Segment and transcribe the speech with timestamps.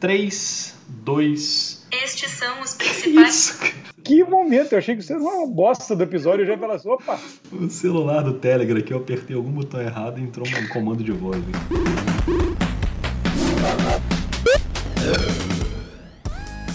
[0.00, 1.86] 3, 2.
[1.90, 3.58] Estes são os principais.
[4.04, 4.72] Que momento!
[4.72, 6.42] Eu achei que você era uma bosta do episódio.
[6.42, 7.18] Eu já falei assim: opa!
[7.50, 11.12] O celular do Telegram aqui, eu apertei algum botão errado e entrou um comando de
[11.12, 11.42] voz.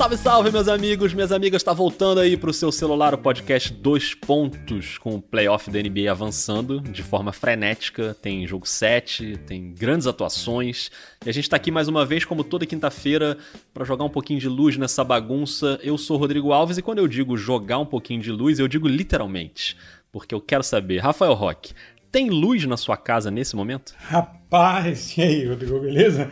[0.02, 4.16] Salve, salve, meus amigos, minhas amigas, tá voltando aí pro seu celular o podcast Dois
[4.16, 8.16] Pontos, com o playoff da NBA avançando de forma frenética.
[8.20, 10.90] Tem jogo 7, tem grandes atuações.
[11.24, 13.38] E a gente tá aqui mais uma vez, como toda quinta-feira,
[13.72, 15.80] para jogar um pouquinho de luz nessa bagunça.
[15.84, 18.88] Eu sou Rodrigo Alves e quando eu digo jogar um pouquinho de luz, eu digo
[18.88, 19.78] literalmente.
[20.12, 21.76] Porque eu quero saber, Rafael Roque,
[22.12, 23.94] tem luz na sua casa nesse momento?
[24.00, 26.32] Rapaz, e aí, Rodrigo, beleza?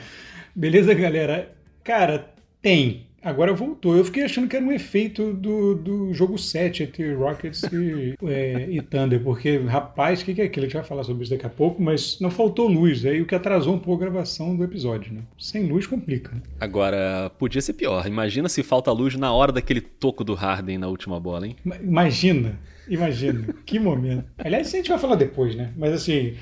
[0.55, 1.55] Beleza, galera?
[1.83, 2.33] Cara,
[2.63, 3.08] tem.
[3.23, 3.95] Agora voltou.
[3.95, 8.67] Eu fiquei achando que era um efeito do, do jogo 7 entre Rockets e, é,
[8.69, 10.65] e Thunder, porque, rapaz, o que, que é aquilo?
[10.65, 13.25] A gente vai falar sobre isso daqui a pouco, mas não faltou luz, aí o
[13.25, 15.21] que atrasou um pouco a gravação do episódio, né?
[15.37, 16.33] Sem luz complica.
[16.33, 16.41] Né?
[16.59, 18.05] Agora, podia ser pior.
[18.07, 21.55] Imagina se falta luz na hora daquele toco do Harden na última bola, hein?
[21.81, 23.53] Imagina, imagina.
[23.65, 24.25] que momento.
[24.37, 25.71] Aliás, isso a gente vai falar depois, né?
[25.75, 26.35] Mas assim,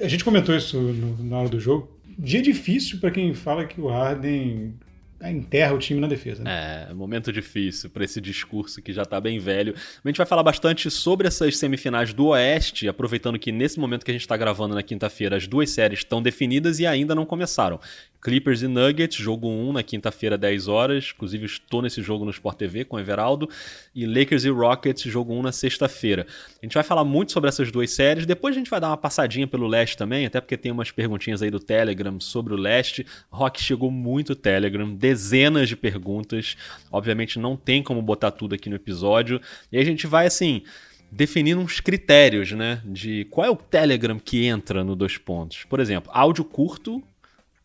[0.00, 1.88] a gente comentou isso no, na hora do jogo.
[2.18, 4.74] Dia difícil para quem fala que o Harden
[5.22, 6.42] enterra o time na defesa.
[6.42, 6.86] Né?
[6.90, 9.74] É, momento difícil para esse discurso que já está bem velho.
[10.04, 14.10] A gente vai falar bastante sobre essas semifinais do Oeste, aproveitando que nesse momento que
[14.10, 17.80] a gente está gravando na quinta-feira, as duas séries estão definidas e ainda não começaram.
[18.26, 21.12] Clippers e Nuggets, jogo 1 na quinta-feira, 10 horas.
[21.14, 23.48] Inclusive, estou nesse jogo no Sport TV com Everaldo.
[23.94, 26.26] E Lakers e Rockets, jogo 1 na sexta-feira.
[26.60, 28.26] A gente vai falar muito sobre essas duas séries.
[28.26, 31.40] Depois a gente vai dar uma passadinha pelo leste também, até porque tem umas perguntinhas
[31.40, 33.06] aí do Telegram sobre o leste.
[33.30, 36.56] Rock chegou muito Telegram, dezenas de perguntas.
[36.90, 39.40] Obviamente não tem como botar tudo aqui no episódio.
[39.70, 40.64] E a gente vai assim
[41.12, 42.82] definindo uns critérios, né?
[42.84, 45.62] De qual é o Telegram que entra no dois pontos.
[45.62, 47.00] Por exemplo, áudio curto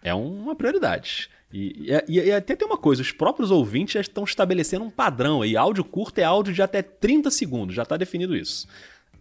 [0.04, 1.30] é uma prioridade.
[1.54, 5.42] E, e, e, até tem uma coisa, os próprios ouvintes já estão estabelecendo um padrão
[5.42, 5.58] aí.
[5.58, 8.68] Áudio curto é áudio de até 30 segundos, já está definido isso.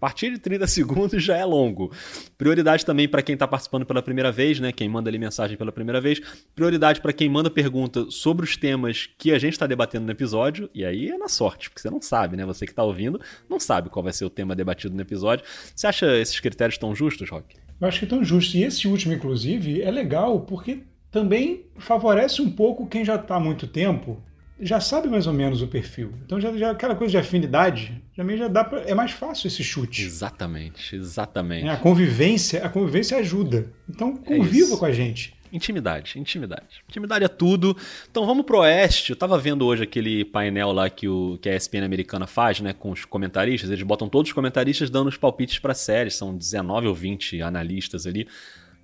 [0.00, 1.92] Partir de 30 segundos já é longo.
[2.38, 4.72] Prioridade também para quem está participando pela primeira vez, né?
[4.72, 6.20] Quem manda ali mensagem pela primeira vez.
[6.55, 10.70] Prioridade para quem manda pergunta sobre os temas que a gente está debatendo no episódio.
[10.74, 12.46] E aí é na sorte, porque você não sabe, né?
[12.46, 15.44] Você que está ouvindo não sabe qual vai ser o tema debatido no episódio.
[15.74, 17.56] Você acha esses critérios tão justos, Rock?
[17.80, 18.55] Eu acho que estão justos.
[18.55, 23.40] E esse último, inclusive, é legal porque também favorece um pouco quem já está há
[23.40, 24.22] muito tempo,
[24.60, 26.12] já sabe mais ou menos o perfil.
[26.24, 29.64] Então já, já aquela coisa de afinidade, também já dá pra, é mais fácil esse
[29.64, 30.02] chute.
[30.02, 31.66] Exatamente, exatamente.
[31.66, 33.72] É, a convivência, a convivência ajuda.
[33.88, 35.34] Então é conviva é com a gente.
[35.52, 36.84] Intimidade, intimidade.
[36.88, 37.76] Intimidade é tudo.
[38.08, 39.10] Então vamos pro oeste.
[39.10, 42.72] Eu tava vendo hoje aquele painel lá que, o, que a ESPN americana faz, né,
[42.72, 43.68] com os comentaristas.
[43.68, 46.10] Eles botam todos os comentaristas dando os palpites pra série.
[46.10, 48.28] São 19 ou 20 analistas ali.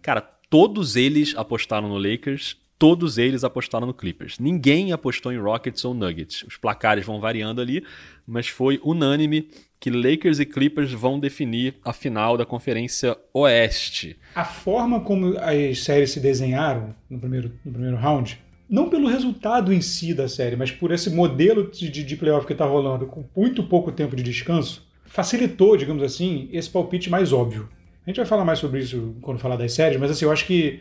[0.03, 0.21] Cara,
[0.51, 4.39] todos eles apostaram no Lakers, todos eles apostaram no Clippers.
[4.39, 6.43] Ninguém apostou em Rockets ou Nuggets.
[6.43, 7.83] Os placares vão variando ali,
[8.27, 9.49] mas foi unânime
[9.79, 14.19] que Lakers e Clippers vão definir a final da Conferência Oeste.
[14.35, 18.39] A forma como as séries se desenharam no primeiro, no primeiro round,
[18.69, 22.53] não pelo resultado em si da série, mas por esse modelo de, de playoff que
[22.53, 27.69] está rolando com muito pouco tempo de descanso, facilitou, digamos assim, esse palpite mais óbvio.
[28.05, 30.47] A gente vai falar mais sobre isso quando falar das séries, mas assim, eu acho
[30.47, 30.81] que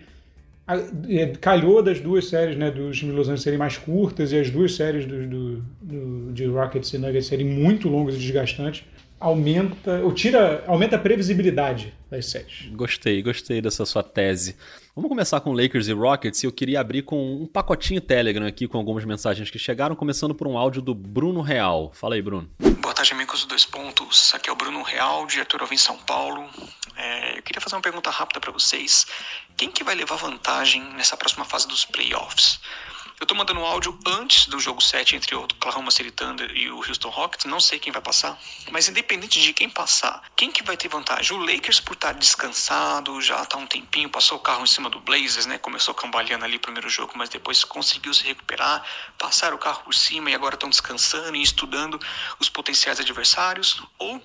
[1.42, 5.06] calhou das duas séries né, dos Los Angeles serem mais curtas e as duas séries
[5.06, 8.84] do, do, do, de Rockets e Nuggets serem muito longas e desgastantes,
[9.20, 12.68] aumenta, ou tira, aumenta a previsibilidade das séries.
[12.72, 14.56] Gostei, gostei dessa sua tese.
[14.96, 18.68] Vamos começar com Lakers e Rockets e eu queria abrir com um pacotinho Telegram aqui
[18.68, 21.92] com algumas mensagens que chegaram, começando por um áudio do Bruno Real.
[21.94, 22.50] Fala aí, Bruno.
[22.82, 24.34] Boa tarde, amigos do Dois Pontos.
[24.34, 26.48] Aqui é o Bruno Real, diretor em São Paulo.
[26.96, 29.06] É, eu queria fazer uma pergunta rápida para vocês.
[29.58, 32.60] Quem que vai levar vantagem nessa próxima fase dos playoffs?
[33.18, 36.70] Eu tô mandando um áudio antes do jogo 7 entre o Oklahoma City Thunder e
[36.70, 37.46] o Houston Rockets.
[37.46, 38.38] Não sei quem vai passar,
[38.70, 41.38] mas independente de quem passar, quem que vai ter vantagem?
[41.38, 45.00] O Lakers por estar descansado, já tá um tempinho, passou o carro em cima do
[45.00, 45.58] Blazers, né?
[45.58, 48.86] Começou cambaleando ali o primeiro jogo, mas depois conseguiu se recuperar,
[49.18, 51.98] passaram o carro por cima e agora estão descansando e estudando
[52.38, 53.82] os potenciais adversários.
[53.98, 54.22] Ou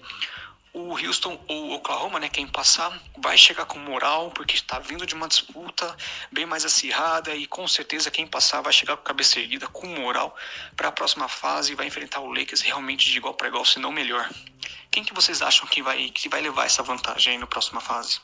[0.73, 5.05] o Houston ou o Oklahoma, né, quem passar, vai chegar com moral, porque está vindo
[5.05, 5.97] de uma disputa
[6.31, 10.37] bem mais acirrada e com certeza quem passar vai chegar com cabeça erguida, com moral
[10.77, 13.79] para a próxima fase e vai enfrentar o Lakers realmente de igual para igual, se
[13.79, 14.29] não melhor.
[14.91, 18.21] Quem que vocês acham que vai, que vai levar essa vantagem aí na próxima fase?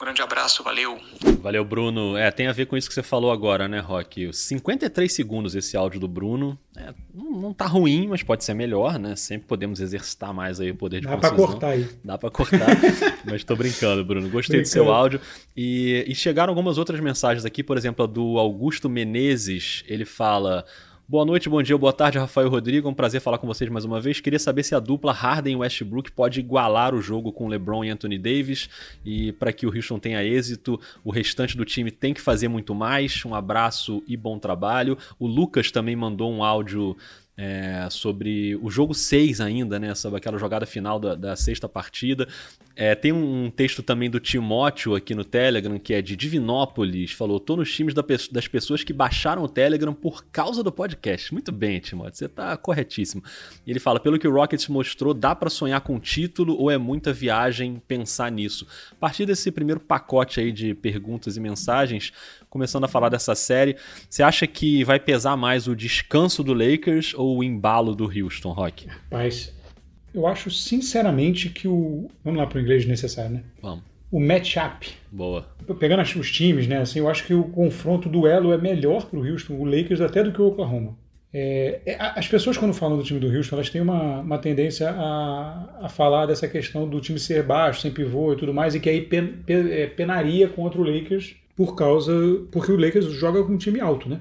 [0.00, 0.96] Um grande abraço, valeu.
[1.42, 2.16] Valeu, Bruno.
[2.16, 4.32] É, tem a ver com isso que você falou agora, né, Rock?
[4.32, 6.56] 53 segundos esse áudio do Bruno.
[6.76, 9.16] É, não, não tá ruim, mas pode ser melhor, né?
[9.16, 11.36] Sempre podemos exercitar mais aí o poder de Dá concisão.
[11.36, 11.88] pra cortar aí.
[12.04, 12.68] Dá pra cortar,
[13.26, 14.28] mas tô brincando, Bruno.
[14.30, 15.00] Gostei do seu Brincando.
[15.02, 15.20] áudio.
[15.56, 19.82] E, e chegaram algumas outras mensagens aqui, por exemplo, a do Augusto Menezes.
[19.88, 20.64] Ele fala.
[21.10, 22.86] Boa noite, bom dia, boa tarde, Rafael Rodrigo.
[22.86, 24.20] É um prazer falar com vocês mais uma vez.
[24.20, 27.88] Queria saber se a dupla Harden e Westbrook pode igualar o jogo com LeBron e
[27.88, 28.68] Anthony Davis.
[29.02, 32.74] E para que o Houston tenha êxito, o restante do time tem que fazer muito
[32.74, 33.24] mais.
[33.24, 34.98] Um abraço e bom trabalho.
[35.18, 36.94] O Lucas também mandou um áudio
[37.40, 39.94] é, sobre o jogo 6 ainda, né?
[39.94, 42.26] Sobre aquela jogada final da, da sexta partida.
[42.74, 47.12] É, tem um texto também do Timóteo aqui no Telegram, que é de Divinópolis.
[47.12, 51.32] Falou: tô nos times da das pessoas que baixaram o Telegram por causa do podcast.
[51.32, 53.22] Muito bem, Timóteo, você tá corretíssimo.
[53.64, 57.12] Ele fala: pelo que o Rockets mostrou, dá pra sonhar com título ou é muita
[57.12, 58.66] viagem pensar nisso?
[58.90, 62.12] A partir desse primeiro pacote aí de perguntas e mensagens,
[62.50, 63.76] começando a falar dessa série,
[64.08, 68.52] você acha que vai pesar mais o descanso do Lakers ou o embalo do Houston,
[68.52, 68.86] Rock?
[69.10, 69.54] Mas
[70.14, 72.10] eu acho sinceramente que o.
[72.24, 73.42] Vamos lá pro inglês necessário, né?
[73.62, 73.84] Vamos.
[74.10, 74.88] O matchup.
[75.12, 75.46] Boa.
[75.78, 76.78] Pegando os times, né?
[76.78, 80.22] Assim, eu acho que o confronto, o duelo é melhor pro Houston, o Lakers, até
[80.24, 80.96] do que o Oklahoma.
[81.30, 84.88] É, é, as pessoas, quando falam do time do Houston, elas têm uma, uma tendência
[84.90, 88.80] a, a falar dessa questão do time ser baixo, sem pivô e tudo mais, e
[88.80, 92.12] que aí pen, pe- é, penaria contra o Lakers por causa.
[92.52, 94.20] Porque o Lakers joga com um time alto, né?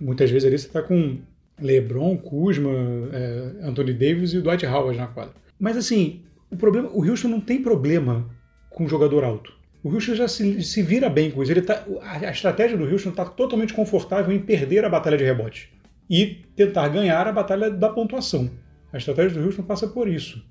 [0.00, 1.18] Muitas vezes ali você tá com
[1.60, 2.70] LeBron, Kuzma,
[3.12, 5.34] é, Anthony Davis e o Dwight Howard na quadra.
[5.60, 8.30] Mas assim, o problema, o Houston não tem problema
[8.70, 9.52] com jogador alto.
[9.82, 11.52] O Houston já se, se vira bem com isso.
[11.52, 15.24] Ele tá, a, a estratégia do Houston está totalmente confortável em perder a batalha de
[15.24, 15.70] rebote
[16.08, 18.50] e tentar ganhar a batalha da pontuação.
[18.90, 20.42] A estratégia do Houston passa por isso.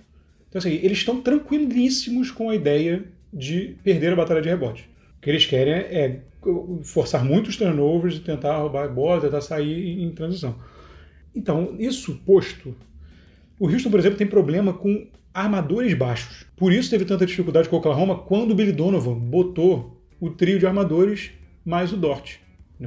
[0.47, 4.87] Então, assim, eles estão tranquilíssimos com a ideia de perder a batalha de rebote.
[5.27, 6.21] Que eles querem é
[6.83, 10.55] forçar muitos turnovers, tentar roubar a bola, tentar sair em transição.
[11.35, 12.73] Então, isso posto,
[13.59, 16.45] o Houston, por exemplo, tem problema com armadores baixos.
[16.55, 20.57] Por isso teve tanta dificuldade com o Oklahoma quando o Billy Donovan botou o trio
[20.59, 21.31] de armadores
[21.65, 22.37] mais o Dort.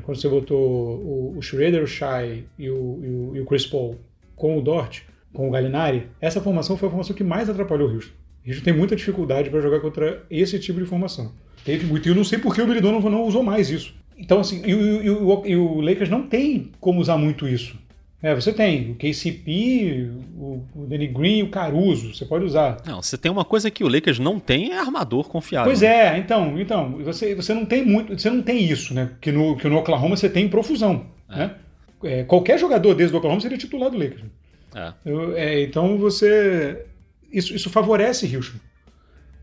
[0.03, 3.99] Quando você botou o, Schroeder, o Shai e o, e, o, e o Chris Paul
[4.35, 5.03] com o Dort,
[5.35, 8.15] com o Gallinari, essa formação foi a formação que mais atrapalhou o Houston.
[8.47, 11.35] O Houston tem muita dificuldade para jogar contra esse tipo de formação.
[11.65, 13.95] Teve muito, e eu não sei por que o Billy Donovan não usou mais isso.
[14.19, 17.75] Então, assim, e, o- e o- e o Lakers não tem como usar muito isso.
[18.23, 22.77] É, você tem o KCP, o, o Danny Green, o Caruso, você pode usar.
[22.87, 25.71] Não, você tem uma coisa que o Lakers não tem é armador confiável.
[25.71, 29.11] Pois é, então, então você, você não tem muito, você não tem isso, né?
[29.23, 31.55] Que no, que no Oklahoma você tem em profusão, né?
[32.05, 34.23] É, qualquer jogador desde o Oklahoma seria titular do Lakers.
[34.75, 34.93] É.
[35.07, 36.85] Eu- é, então você,
[37.33, 38.59] isso, isso favorece Houston.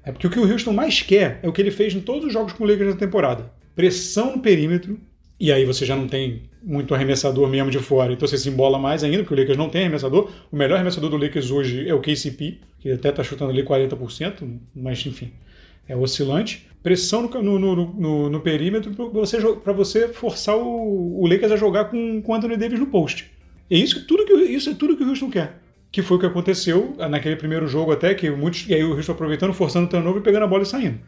[0.08, 2.28] É porque o que o Houston mais quer é o que ele fez em todos
[2.28, 4.98] os jogos com o Lakers na temporada: pressão no perímetro.
[5.38, 8.80] E aí você já não tem muito arremessador mesmo de fora, então você se embola
[8.80, 10.32] mais ainda, porque o Lakers não tem arremessador.
[10.52, 14.48] O melhor arremessador do Lakers hoje é o KCP, que até está chutando ali 40%,
[14.74, 15.32] mas enfim,
[15.88, 16.66] é oscilante.
[16.82, 19.40] Pressão no, no, no, no- perímetro para você,
[19.76, 23.30] você forçar o, o Lakers a jogar com o Anthony Davis no post.
[23.70, 25.60] E isso, tudo que, isso é tudo que o Houston quer.
[25.92, 29.14] Que foi o que aconteceu naquele primeiro jogo até, que muitos, e aí o Houston
[29.14, 31.00] aproveitando, forçando o turnover e pegando a bola e saindo.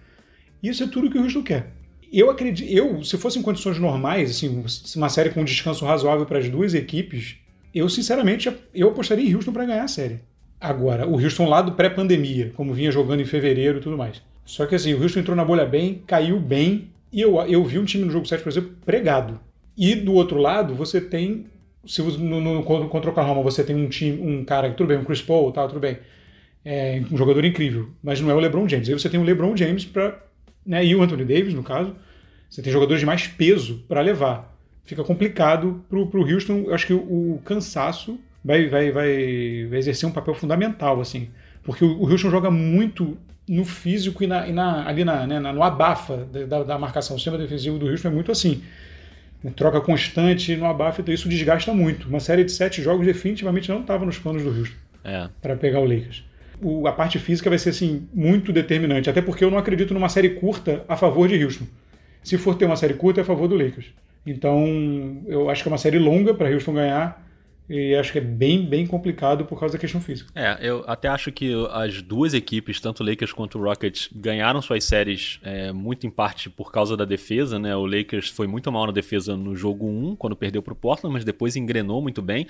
[0.62, 1.72] Isso é tudo que o Houston quer.
[2.12, 4.64] Eu acredito, eu, se fosse em condições normais, assim,
[4.96, 7.38] uma série com um descanso razoável para as duas equipes,
[7.74, 10.20] eu sinceramente eu apostaria em Houston para ganhar a série.
[10.60, 14.22] Agora, o Houston lá do pré-pandemia, como vinha jogando em fevereiro e tudo mais.
[14.44, 17.80] Só que assim, o Houston entrou na bolha bem, caiu bem, e eu, eu vi
[17.80, 19.40] um time no jogo 7, por exemplo, pregado.
[19.78, 21.46] E do outro lado, você tem.
[21.86, 25.04] Se no, no, contra o Oklahoma você tem um time, um cara, tudo bem, um
[25.06, 25.98] Chris Paul, tá, tudo bem.
[26.66, 28.90] É um jogador incrível, mas não é o LeBron James.
[28.90, 30.22] Aí você tem o LeBron James para,
[30.66, 31.96] né, e o Anthony Davis, no caso.
[32.50, 34.56] Você tem jogadores de mais peso para levar.
[34.84, 36.64] Fica complicado pro, pro Houston.
[36.68, 41.30] Eu acho que o, o cansaço vai, vai, vai, vai exercer um papel fundamental, assim.
[41.64, 45.40] Porque o, o Houston joga muito no físico e, na, e na- ali na, né,
[45.40, 47.16] na- no abafa da, da- da marcação.
[47.16, 48.62] O sistema defensivo do Houston é muito assim.
[49.56, 52.10] Troca constante no abafa, então isso desgasta muito.
[52.10, 55.30] Uma série de sete jogos definitivamente não estava nos planos do Houston É.
[55.42, 56.26] para pegar o Lakers.
[56.62, 60.10] O- a parte física vai ser assim muito determinante, até porque eu não acredito numa
[60.10, 61.66] série curta a favor de Houston.
[62.22, 63.86] Se for ter uma série curta é a favor do Lakers.
[64.28, 67.26] Então, eu acho que é uma série longa para Houston ganhar
[67.70, 70.32] e acho que é bem bem complicado por causa da questão física.
[70.34, 74.62] É, eu até acho que as duas equipes, tanto o Lakers quanto o Rockets, ganharam
[74.62, 77.76] suas séries é, muito em parte por causa da defesa, né?
[77.76, 81.14] O Lakers foi muito mal na defesa no jogo 1, quando perdeu para o Portland,
[81.14, 82.48] mas depois engrenou muito bem.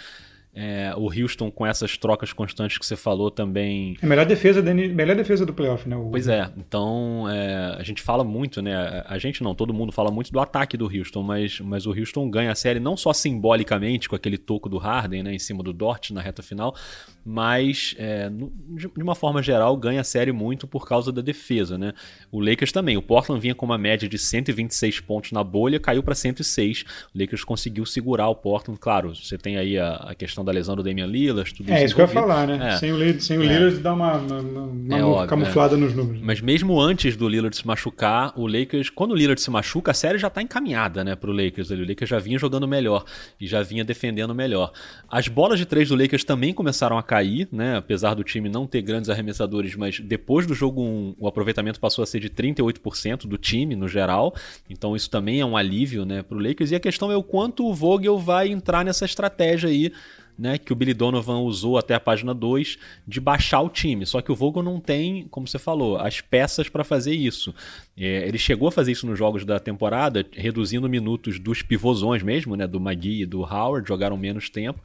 [0.54, 3.96] É, o Houston, com essas trocas constantes que você falou, também.
[4.02, 5.96] É a melhor defesa, da, melhor defesa do playoff, né?
[5.96, 6.10] O...
[6.10, 9.04] Pois é, então é, a gente fala muito, né?
[9.06, 12.30] A gente não, todo mundo fala muito do ataque do Houston, mas, mas o Houston
[12.30, 15.72] ganha a série não só simbolicamente com aquele toco do Harden né, em cima do
[15.72, 16.76] Dort na reta final,
[17.24, 21.94] mas é, de uma forma geral ganha a série muito por causa da defesa, né?
[22.32, 26.02] O Lakers também, o Portland vinha com uma média de 126 pontos na bolha, caiu
[26.02, 26.86] para 106.
[27.14, 30.76] O Lakers conseguiu segurar o Portland, claro, você tem aí a, a questão da lesão
[30.76, 31.82] do Damian Lillard, tudo é, isso.
[31.82, 32.74] É, isso que eu ia falar, né?
[32.74, 32.78] É.
[32.78, 36.22] Sem o, sem o Lillard dá uma, uma, uma é óbvio, camuflada nos números.
[36.22, 39.94] Mas mesmo antes do Lillard se machucar, o Lakers, quando o Lillard se machuca, a
[39.94, 41.70] série já tá encaminhada, né, pro Lakers.
[41.70, 43.06] O Lakers já vinha jogando melhor
[43.40, 44.72] e já vinha defendendo melhor.
[45.10, 47.78] As bolas de três do Lakers também começaram a cair, né?
[47.78, 52.04] Apesar do time não ter grandes arremessadores, mas depois do jogo 1, o aproveitamento passou
[52.04, 54.34] a ser de 38% do time no geral.
[54.70, 56.72] Então isso também é um alívio, né, pro Lakers.
[56.72, 59.92] E a questão é o quanto o Vogel vai entrar nessa estratégia aí
[60.40, 64.06] né, que o Billy Donovan usou até a página 2 de baixar o time.
[64.06, 67.54] Só que o Vogel não tem, como você falou, as peças para fazer isso.
[68.00, 72.56] É, ele chegou a fazer isso nos jogos da temporada, reduzindo minutos dos pivôzões mesmo,
[72.56, 74.82] né, do McGee e do Howard, jogaram menos tempo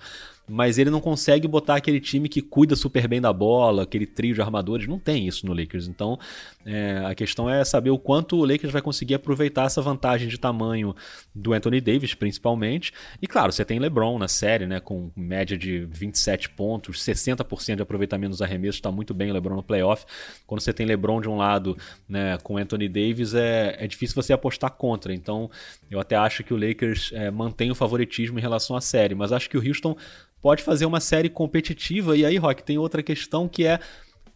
[0.46, 4.34] mas ele não consegue botar aquele time que cuida super bem da bola, aquele trio
[4.34, 4.86] de armadores.
[4.86, 5.88] Não tem isso no Lakers.
[5.88, 6.18] Então,
[6.66, 10.38] é, a questão é saber o quanto o Lakers vai conseguir aproveitar essa vantagem de
[10.38, 10.94] tamanho
[11.34, 12.92] do Anthony Davis, principalmente.
[13.22, 17.82] E claro, você tem LeBron na série, né, com média de 27 pontos, 60% de
[17.82, 20.04] aproveitamento nos arremessos, está muito bem o LeBron no playoff.
[20.46, 23.03] Quando você tem LeBron de um lado, né, com Anthony Davis,
[23.34, 25.12] é, é difícil você apostar contra.
[25.12, 25.50] Então,
[25.90, 29.32] eu até acho que o Lakers é, mantém o favoritismo em relação à série, mas
[29.32, 29.96] acho que o Houston
[30.40, 32.16] pode fazer uma série competitiva.
[32.16, 33.80] E aí, Rock, tem outra questão que é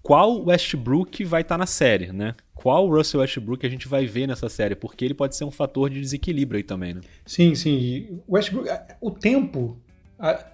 [0.02, 2.34] qual Westbrook vai estar tá na série, né?
[2.54, 4.74] Qual Russell Westbrook a gente vai ver nessa série?
[4.74, 7.00] Porque ele pode ser um fator de desequilíbrio aí também, né?
[7.24, 8.20] Sim, sim.
[8.28, 8.68] Westbrook,
[9.00, 9.78] o tempo,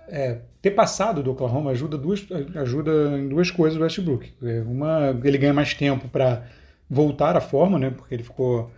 [0.09, 4.33] é, ter passado do Oklahoma ajuda, duas, ajuda em duas coisas o Westbrook.
[4.43, 6.47] É, uma, ele ganha mais tempo para
[6.89, 7.91] voltar à forma, né?
[7.91, 8.71] Porque ele ficou,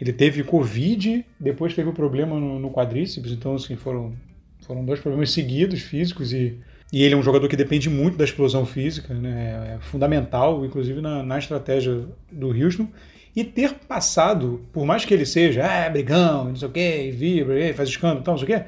[0.00, 4.14] ele teve Covid, depois teve o um problema no, no quadríceps, então assim foram
[4.66, 6.58] foram dois problemas seguidos físicos e,
[6.92, 9.74] e ele é um jogador que depende muito da explosão física, né?
[9.76, 12.88] é fundamental, inclusive na, na estratégia do Houston.
[13.36, 17.74] E ter passado, por mais que ele seja, ah, brigão, não sei o quê, vibra,
[17.74, 18.66] faz escândalo, tal, não sei o quê,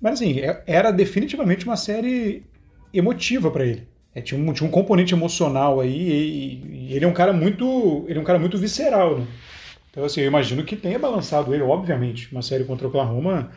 [0.00, 2.42] mas assim, é, era definitivamente uma série
[2.92, 3.86] emotiva para ele.
[4.14, 8.04] É, tinha, um, tinha um componente emocional aí e, e, ele é um cara muito,
[8.08, 9.26] ele é um cara muito visceral, né?
[9.90, 12.30] Então assim, eu imagino que tenha balançado ele, obviamente.
[12.32, 13.50] Uma série contra o Oklahoma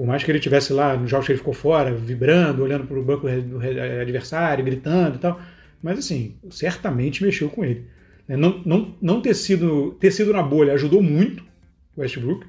[0.00, 2.98] por mais que ele tivesse lá nos jogos que ele ficou fora, vibrando, olhando para
[2.98, 3.60] o banco do
[4.00, 5.38] adversário, gritando e tal,
[5.82, 7.84] mas assim, certamente mexeu com ele.
[8.26, 8.34] Né?
[8.34, 11.44] Não, não, não ter, sido, ter sido na bolha ajudou muito
[11.94, 12.46] o Westbrook,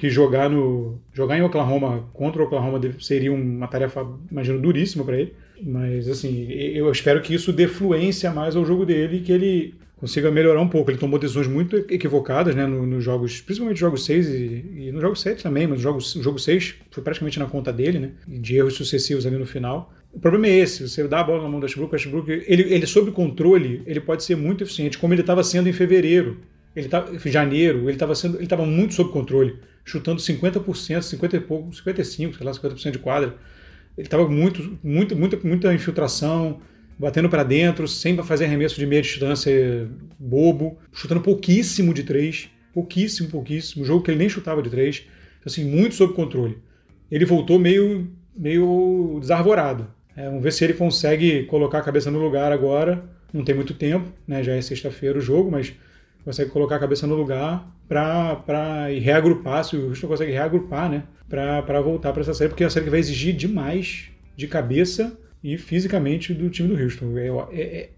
[0.00, 5.20] que jogar, no, jogar em Oklahoma contra o Oklahoma seria uma tarefa, imagino, duríssima para
[5.20, 5.34] ele.
[5.62, 9.74] Mas assim, eu espero que isso dê fluência mais ao jogo dele e que ele
[9.96, 10.90] consiga melhorar um pouco.
[10.90, 14.92] Ele tomou decisões muito equivocadas né, nos no jogos, principalmente nos jogos 6 e, e
[14.92, 17.98] no jogo 7 também, mas no jogo, no jogo 6 foi praticamente na conta dele,
[17.98, 19.92] né, de erros sucessivos ali no final.
[20.12, 22.62] O problema é esse, você dá a bola na mão do Westbrook, o Westbrook, ele,
[22.72, 26.38] ele sob controle, ele pode ser muito eficiente, como ele estava sendo em fevereiro,
[26.74, 29.56] ele tá, em janeiro, ele estava sendo, ele estava muito sob controle,
[29.90, 33.34] chutando 50%, 50 e pouco, 55, sei lá, 50% de quadra.
[33.98, 36.60] Ele estava muito, muito, muita, muita infiltração,
[36.96, 43.28] batendo para dentro, sem fazer arremesso de meia distância bobo, chutando pouquíssimo de três, pouquíssimo,
[43.28, 45.04] pouquíssimo, jogo que ele nem chutava de três,
[45.44, 46.58] assim, muito sob controle.
[47.10, 49.92] Ele voltou meio, meio desarvorado.
[50.16, 53.02] É, vamos ver se ele consegue colocar a cabeça no lugar agora.
[53.32, 54.42] Não tem muito tempo, né?
[54.42, 55.72] já é sexta-feira o jogo, mas
[56.24, 61.04] consegue colocar a cabeça no lugar para reagrupar, se o Houston consegue reagrupar, né?
[61.28, 65.18] Para voltar para essa série, porque é uma série que vai exigir demais de cabeça
[65.42, 67.16] e fisicamente do time do Houston.
[67.16, 67.90] É, é,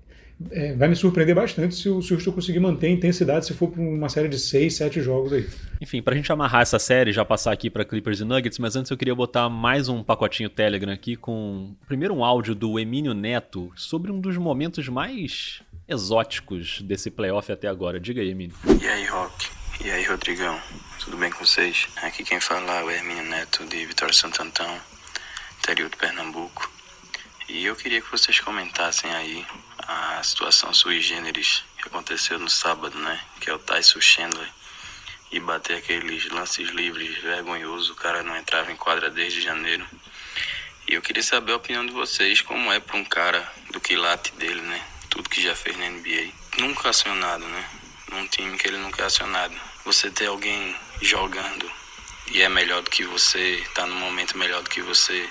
[0.50, 3.54] é, vai me surpreender bastante se o, se o Houston conseguir manter a intensidade se
[3.54, 5.46] for para uma série de 6, 7 jogos aí.
[5.80, 8.76] Enfim, para a gente amarrar essa série já passar aqui para Clippers e Nuggets, mas
[8.76, 13.14] antes eu queria botar mais um pacotinho Telegram aqui com primeiro um áudio do Emílio
[13.14, 18.00] Neto sobre um dos momentos mais exóticos desse playoff até agora.
[18.00, 18.56] Diga aí, Emílio.
[18.80, 19.50] E aí, Rock?
[19.84, 20.60] E aí, Rodrigão?
[21.00, 21.88] Tudo bem com vocês?
[21.96, 24.42] Aqui quem fala é o Hermínio Neto de Vitória Santo
[25.58, 26.70] interior de Pernambuco.
[27.48, 29.44] E eu queria que vocês comentassem aí
[29.78, 33.20] a situação sui generis que aconteceu no sábado, né?
[33.40, 34.48] Que é o Tyson Chandler.
[35.30, 39.84] E bater aqueles lances livres vergonhosos, o cara não entrava em quadra desde janeiro.
[40.88, 44.32] E eu queria saber a opinião de vocês, como é para um cara do quilate
[44.34, 44.91] dele, né?
[45.12, 46.32] Tudo que já fez na NBA.
[46.56, 47.68] Nunca acionado, né?
[48.10, 49.54] Num time que ele nunca é acionado.
[49.84, 51.70] Você ter alguém jogando
[52.28, 55.28] e é melhor do que você, tá num momento melhor do que você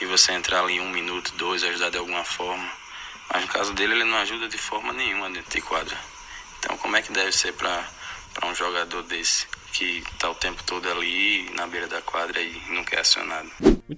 [0.00, 2.68] e você entrar ali um minuto, dois, ajudar de alguma forma.
[3.32, 5.96] Mas no caso dele, ele não ajuda de forma nenhuma dentro de quadra.
[6.58, 7.86] Então, como é que deve ser para
[8.42, 12.50] um jogador desse que tá o tempo todo ali na beira da quadra e?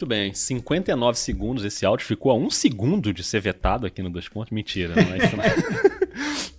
[0.03, 4.11] Muito bem, 59 segundos esse áudio ficou a um segundo de ser vetado aqui no
[4.11, 4.51] Dois Pontos.
[4.51, 5.45] Mentira, não é isso não.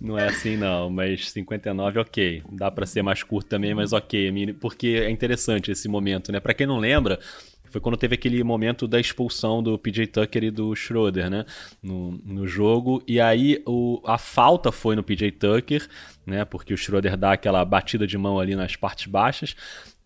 [0.00, 2.42] não é assim não, mas 59 ok.
[2.52, 6.40] Dá para ser mais curto também, mas ok, porque é interessante esse momento, né?
[6.40, 7.18] Para quem não lembra,
[7.74, 11.44] foi quando teve aquele momento da expulsão do PJ Tucker e do Schroeder, né?
[11.82, 13.02] No, no jogo.
[13.04, 15.88] E aí o, a falta foi no PJ Tucker,
[16.24, 16.44] né?
[16.44, 19.56] Porque o Schroeder dá aquela batida de mão ali nas partes baixas.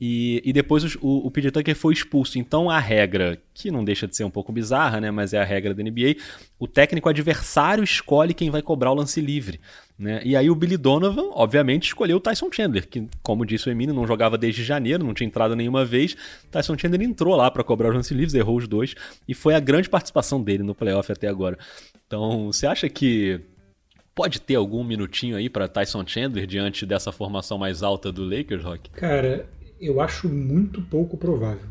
[0.01, 2.39] E, e depois o, o PJ Tucker foi expulso.
[2.39, 5.11] Então a regra, que não deixa de ser um pouco bizarra, né?
[5.11, 6.17] Mas é a regra da NBA,
[6.59, 9.61] o técnico adversário escolhe quem vai cobrar o lance livre.
[9.99, 10.21] Né?
[10.25, 13.93] E aí o Billy Donovan, obviamente, escolheu o Tyson Chandler, que, como disse o Emílio,
[13.93, 16.17] não jogava desde janeiro, não tinha entrado nenhuma vez.
[16.51, 18.95] Tyson Chandler entrou lá para cobrar os lance livres, errou os dois,
[19.27, 21.59] e foi a grande participação dele no playoff até agora.
[22.07, 23.41] Então, você acha que
[24.15, 28.63] pode ter algum minutinho aí para Tyson Chandler diante dessa formação mais alta do Lakers,
[28.63, 28.91] Rock?
[28.91, 29.49] Cara,
[29.81, 31.67] eu acho muito pouco provável.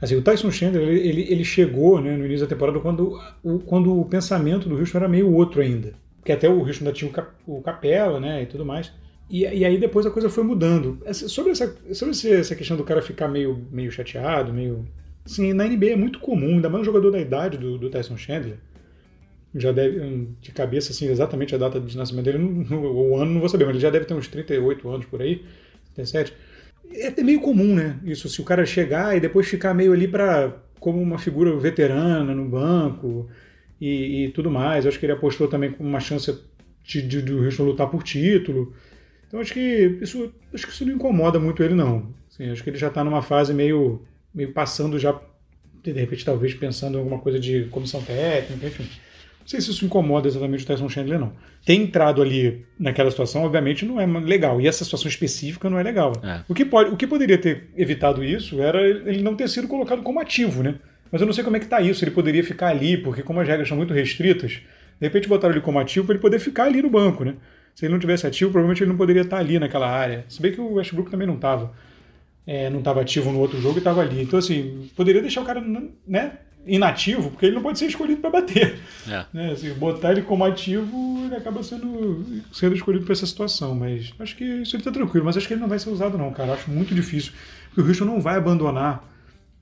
[0.00, 3.98] Assim, o Tyson Chandler ele, ele chegou né, no início da temporada quando o, quando
[3.98, 5.94] o pensamento do Houston era meio outro ainda.
[6.26, 8.92] Porque até o Houston ainda tinha o, Cap, o Capela né, e tudo mais.
[9.30, 10.98] E, e, aí depois a coisa foi mudando.
[11.12, 14.84] Sobre, essa, sobre essa questão do cara ficar meio, meio chateado, meio.
[15.24, 18.16] Assim, na NBA é muito comum, ainda mais um jogador da idade do, do Tyson
[18.16, 18.56] Chandler.
[19.54, 22.38] Já deve, de cabeça, assim, exatamente a data de nascimento dele,
[22.74, 25.44] o ano não vou saber, mas ele já deve ter uns 38 anos por aí,
[25.94, 26.34] 37
[26.92, 27.98] é até meio comum, né?
[28.04, 32.34] Isso, se o cara chegar e depois ficar meio ali para como uma figura veterana
[32.34, 33.28] no banco
[33.80, 34.84] e, e, tudo mais.
[34.84, 36.32] Eu acho que ele apostou também com uma chance
[36.82, 38.74] de, de, de o Houston lutar por título.
[39.26, 42.14] Então acho que isso, acho que isso não incomoda muito ele não.
[42.30, 44.02] Assim, acho que ele já está numa fase meio,
[44.34, 45.18] meio passando já,
[45.82, 48.88] de repente talvez pensando em alguma coisa de comissão técnica, enfim.
[49.46, 51.32] Não sei se isso incomoda exatamente o Tyson Chandler, não.
[51.64, 54.60] Ter entrado ali naquela situação, obviamente, não é legal.
[54.60, 56.12] E essa situação específica não é legal.
[56.20, 56.40] É.
[56.48, 60.02] O, que pode, o que poderia ter evitado isso era ele não ter sido colocado
[60.02, 60.74] como ativo, né?
[61.10, 62.04] Mas eu não sei como é que tá isso.
[62.04, 65.62] Ele poderia ficar ali, porque como as regras são muito restritas, de repente botaram ele
[65.62, 67.34] como ativo para ele poder ficar ali no banco, né?
[67.74, 70.24] Se ele não tivesse ativo, provavelmente ele não poderia estar ali naquela área.
[70.28, 71.72] Se bem que o Westbrook também não estava.
[72.46, 74.22] É, não estava ativo no outro jogo e estava ali.
[74.22, 75.60] Então, assim, poderia deixar o cara,
[76.06, 76.32] né?
[76.66, 78.78] inativo, porque ele não pode ser escolhido para bater.
[79.08, 79.24] É.
[79.32, 79.52] Né?
[79.52, 83.74] Assim, botar ele como ativo, ele acaba sendo, sendo escolhido para essa situação.
[83.74, 85.24] Mas acho que isso ele está tranquilo.
[85.24, 86.54] Mas acho que ele não vai ser usado, não, cara.
[86.54, 87.32] Acho muito difícil.
[87.68, 89.04] Porque o Houston não vai abandonar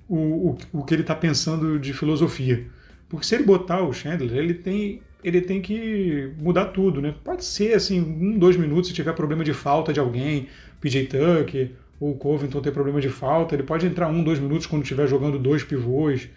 [0.08, 2.66] o, o, o que ele está pensando de filosofia.
[3.08, 7.14] Porque se ele botar o Chandler, ele tem, ele tem que mudar tudo, né?
[7.22, 10.48] Pode ser assim, um, dois minutos, se tiver problema de falta de alguém,
[10.80, 14.66] PJ Tucker ou o Covington ter problema de falta, ele pode entrar um, dois minutos
[14.66, 16.28] quando estiver jogando dois pivôs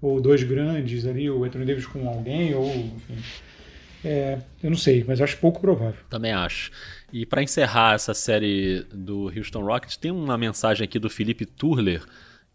[0.00, 3.16] ou dois grandes ali, o Anthony Davis com alguém, ou enfim.
[4.04, 5.98] É, eu não sei, mas acho pouco provável.
[6.08, 6.70] Também acho.
[7.12, 12.02] E para encerrar essa série do Houston Rockets, tem uma mensagem aqui do Felipe Turler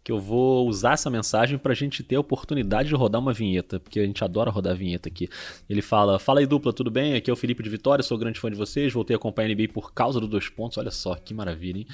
[0.04, 3.32] que eu vou usar essa mensagem para a gente ter a oportunidade de rodar uma
[3.32, 5.28] vinheta, porque a gente adora rodar vinheta aqui.
[5.68, 7.14] Ele fala: Fala aí, dupla, tudo bem?
[7.14, 9.54] Aqui é o Felipe de Vitória, sou grande fã de vocês, voltei a acompanhar a
[9.54, 11.86] NBA por causa do dois pontos, olha só que maravilha, hein?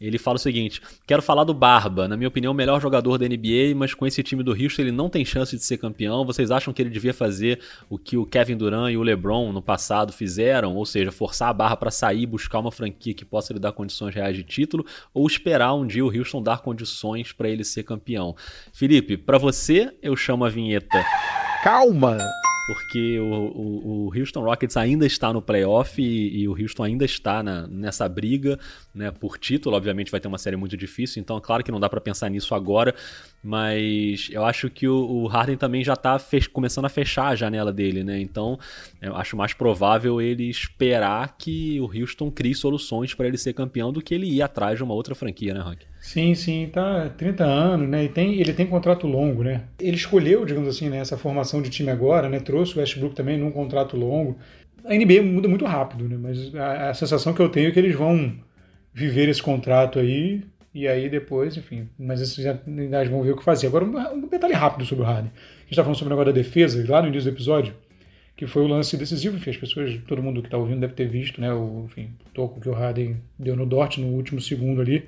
[0.00, 3.26] Ele fala o seguinte: Quero falar do Barba, na minha opinião, o melhor jogador da
[3.26, 6.24] NBA, mas com esse time do Houston ele não tem chance de ser campeão.
[6.24, 9.62] Vocês acham que ele devia fazer o que o Kevin Durant e o LeBron no
[9.62, 13.58] passado fizeram, ou seja, forçar a barra para sair buscar uma franquia que possa lhe
[13.58, 17.55] dar condições reais de título, ou esperar um dia o Houston dar condições para ele
[17.56, 18.36] ele ser campeão.
[18.72, 21.04] Felipe, para você eu chamo a vinheta.
[21.62, 22.18] Calma!
[22.66, 27.04] porque o, o, o, Houston Rockets ainda está no playoff e, e o Houston ainda
[27.04, 28.58] está na, nessa briga
[28.92, 29.76] né, por título.
[29.76, 32.56] Obviamente vai ter uma série muito difícil, então claro que não dá para pensar nisso
[32.56, 32.92] agora,
[33.42, 36.18] mas eu acho que o, o Harden também já está
[36.52, 38.20] começando a fechar a janela dele, né?
[38.20, 38.58] Então
[39.00, 43.92] eu acho mais provável ele esperar que o Houston crie soluções para ele ser campeão
[43.92, 45.86] do que ele ir atrás de uma outra franquia, né, Rock?
[46.06, 48.04] Sim, sim, tá 30 anos, né?
[48.04, 49.64] E tem, ele tem contrato longo, né?
[49.80, 52.38] Ele escolheu, digamos assim, né, essa formação de time agora, né?
[52.38, 54.38] Trouxe o Westbrook também num contrato longo.
[54.84, 56.16] A NBA muda muito rápido, né?
[56.16, 58.32] Mas a, a sensação que eu tenho é que eles vão
[58.94, 62.56] viver esse contrato aí e aí depois, enfim, mas esses já,
[63.10, 63.66] vão ver o que fazer.
[63.66, 65.32] Agora, um detalhe rápido sobre o Harden.
[65.34, 67.74] A gente está falando sobre o negócio da defesa, lá no início do episódio,
[68.36, 71.08] que foi o lance decisivo, enfim, as pessoas, todo mundo que está ouvindo deve ter
[71.08, 75.04] visto, né, o enfim, toco que o Harden deu no Dort no último segundo ali,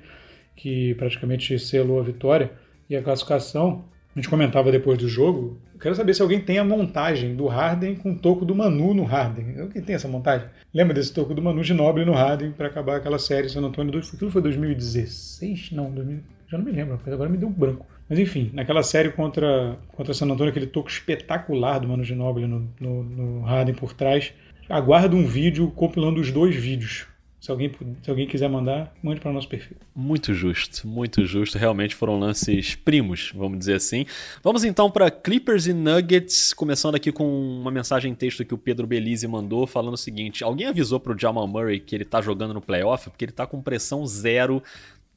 [0.55, 2.51] que praticamente selou a vitória
[2.89, 3.85] e a classificação.
[4.15, 5.57] a gente comentava depois do jogo.
[5.73, 8.93] Eu quero saber se alguém tem a montagem do Harden com o toco do Manu
[8.93, 9.61] no Harden.
[9.61, 10.47] Alguém tem essa montagem?
[10.73, 13.97] Lembra desse toco do Manu Ginobili no Harden para acabar aquela série San Antonio?
[13.97, 15.71] Aquilo foi 2016?
[15.71, 17.85] Não, 2000, já não me lembro, porque agora me deu branco.
[18.09, 22.67] Mas enfim, naquela série contra, contra San Antonio, aquele toco espetacular do Manu Ginobili no,
[22.79, 24.33] no, no Harden por trás.
[24.67, 27.07] Aguardo um vídeo compilando os dois vídeos
[27.39, 27.71] se alguém,
[28.03, 29.77] se alguém quiser mandar, mande para o nosso perfil.
[29.95, 31.57] Muito justo, muito justo.
[31.57, 34.05] Realmente foram lances primos, vamos dizer assim.
[34.43, 37.25] Vamos então para Clippers e Nuggets, começando aqui com
[37.61, 41.13] uma mensagem em texto que o Pedro Belize mandou, falando o seguinte: alguém avisou para
[41.13, 44.61] o Jamal Murray que ele está jogando no playoff, porque ele está com pressão zero.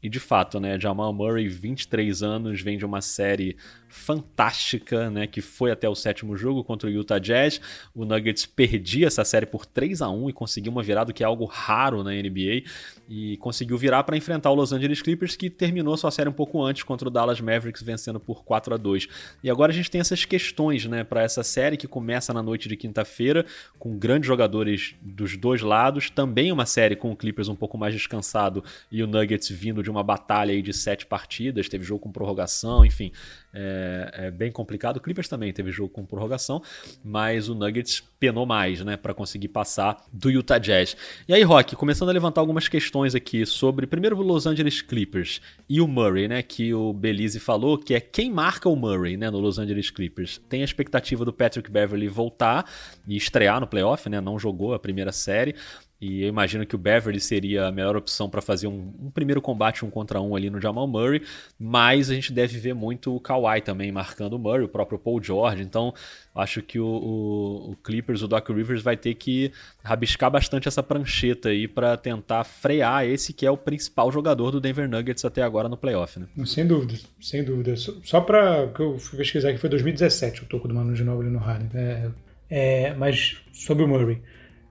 [0.03, 3.57] E de fato, né, Jamal Murray, 23 anos, vem de uma série
[3.89, 7.61] fantástica, né, que foi até o sétimo jogo contra o Utah Jazz.
[7.95, 11.27] O Nuggets perdia essa série por 3 a 1 e conseguiu uma virada que é
[11.27, 12.65] algo raro na NBA
[13.07, 16.63] e conseguiu virar para enfrentar o Los Angeles Clippers que terminou sua série um pouco
[16.65, 19.09] antes contra o Dallas Mavericks vencendo por 4 a 2.
[19.45, 22.69] E agora a gente tem essas questões, né, para essa série que começa na noite
[22.69, 23.45] de quinta-feira
[23.79, 27.93] com grandes jogadores dos dois lados, também uma série com o Clippers um pouco mais
[27.93, 32.11] descansado e o Nuggets vindo de uma batalha aí de sete partidas, teve jogo com
[32.11, 33.13] prorrogação, enfim,
[33.55, 34.97] é, é, bem complicado.
[34.97, 36.63] O Clippers também teve jogo com prorrogação,
[37.05, 40.97] mas o Nuggets penou mais, né, para conseguir passar do Utah Jazz.
[41.29, 45.41] E aí, Rock, começando a levantar algumas questões aqui sobre primeiro o Los Angeles Clippers
[45.69, 49.31] e o Murray, né, que o Belize falou, que é quem marca o Murray, né,
[49.31, 50.41] no Los Angeles Clippers.
[50.49, 52.65] Tem a expectativa do Patrick Beverly voltar
[53.07, 55.55] e estrear no playoff, né, não jogou a primeira série,
[56.03, 59.41] e eu imagino que o Beverly seria a melhor opção para fazer um, um, primeiro
[59.41, 61.23] combate um contra um ali no Jamal Murray,
[61.57, 65.23] mas a gente deve ver muito o Kawhi também marcando o Murray, o próprio Paul
[65.23, 65.63] George.
[65.63, 65.95] Então,
[66.35, 69.53] acho que o, o, o Clippers, o Doc Rivers, vai ter que
[69.85, 74.61] rabiscar bastante essa prancheta aí para tentar frear esse que é o principal jogador do
[74.61, 76.19] Denver Nuggets até agora no playoff.
[76.19, 76.27] Né?
[76.45, 77.77] Sem dúvida, sem dúvida.
[77.77, 81.39] Só para que eu fui pesquisar que foi 2017 o toco do Manu Ginobili no
[81.39, 81.71] Harden.
[81.75, 82.11] É,
[82.51, 84.21] é, mas sobre o Murray.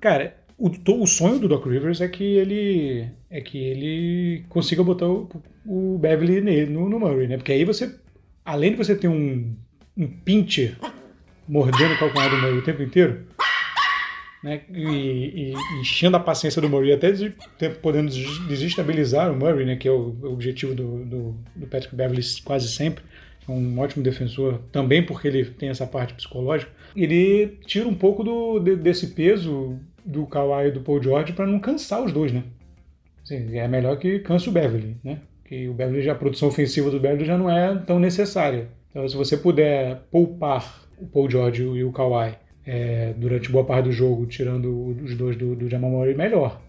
[0.02, 5.08] Cara, o, o sonho do Doc Rivers é que ele é que ele consiga botar
[5.08, 5.28] o,
[5.66, 7.38] o Beverly nele, no, no Murray, né?
[7.38, 7.96] Porque aí você,
[8.46, 9.56] além de você ter um,
[9.98, 10.78] um pincher
[11.48, 13.26] mordendo o calcanhar do Murray o tempo inteiro,
[14.44, 14.62] né?
[14.72, 17.34] E, e, enchendo a paciência do Murray, até de,
[17.82, 18.12] podendo
[18.48, 19.76] desestabilizar o Murray, né?
[19.76, 23.04] Que é o, o objetivo do, do, do Patrick Beverly quase sempre.
[23.48, 26.72] É um ótimo defensor, também porque ele tem essa parte psicológica.
[26.96, 31.48] Ele tira um pouco do, de, desse peso do Kawhi e do Paul George para
[31.48, 32.44] não cansar os dois, né?
[33.24, 35.20] Assim, é melhor que canse o Beverly, né?
[35.46, 38.68] Que o Beverly já a produção ofensiva do Beverly já não é tão necessária.
[38.90, 42.36] Então, se você puder poupar o Paul George e o Kawhi
[42.66, 46.62] é, durante boa parte do jogo, tirando os dois do, do Jamal Murray, melhor.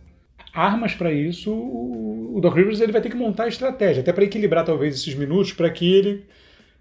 [0.54, 4.24] Armas para isso, o Doc Rivers ele vai ter que montar a estratégia, até para
[4.24, 6.24] equilibrar talvez esses minutos, para que ele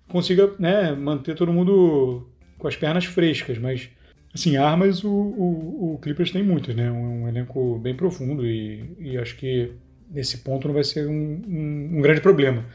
[0.10, 3.90] consiga né, manter todo mundo com as pernas frescas, mas
[4.34, 6.90] Assim, armas o, o, o Clippers tem muitas, né?
[6.90, 9.74] Um, um elenco bem profundo e, e, acho que
[10.10, 12.66] nesse ponto não vai ser um, um, um grande problema.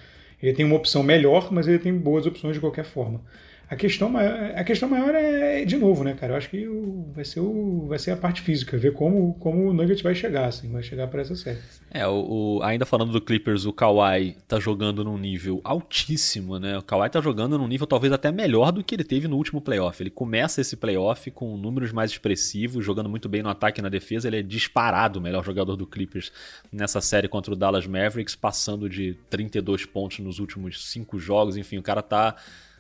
[0.43, 3.23] Ele tem uma opção melhor, mas ele tem boas opções de qualquer forma.
[3.69, 6.35] A questão, maior, a questão maior é, de novo, né, cara?
[6.35, 9.69] Eu acho que o, vai, ser o, vai ser a parte física, ver como, como
[9.69, 11.59] o Nuggets vai chegar, assim, vai chegar para essa série.
[11.91, 16.79] É, o, o, ainda falando do Clippers, o Kawhi tá jogando num nível altíssimo, né?
[16.79, 19.61] O Kawhi tá jogando num nível talvez até melhor do que ele teve no último
[19.61, 20.01] playoff.
[20.01, 23.89] Ele começa esse playoff com números mais expressivos, jogando muito bem no ataque e na
[23.89, 24.29] defesa.
[24.29, 26.31] Ele é disparado o melhor jogador do Clippers
[26.71, 31.57] nessa série contra o Dallas Mavericks, passando de 32 pontos nos últimos cinco jogos.
[31.57, 32.37] Enfim, o cara tá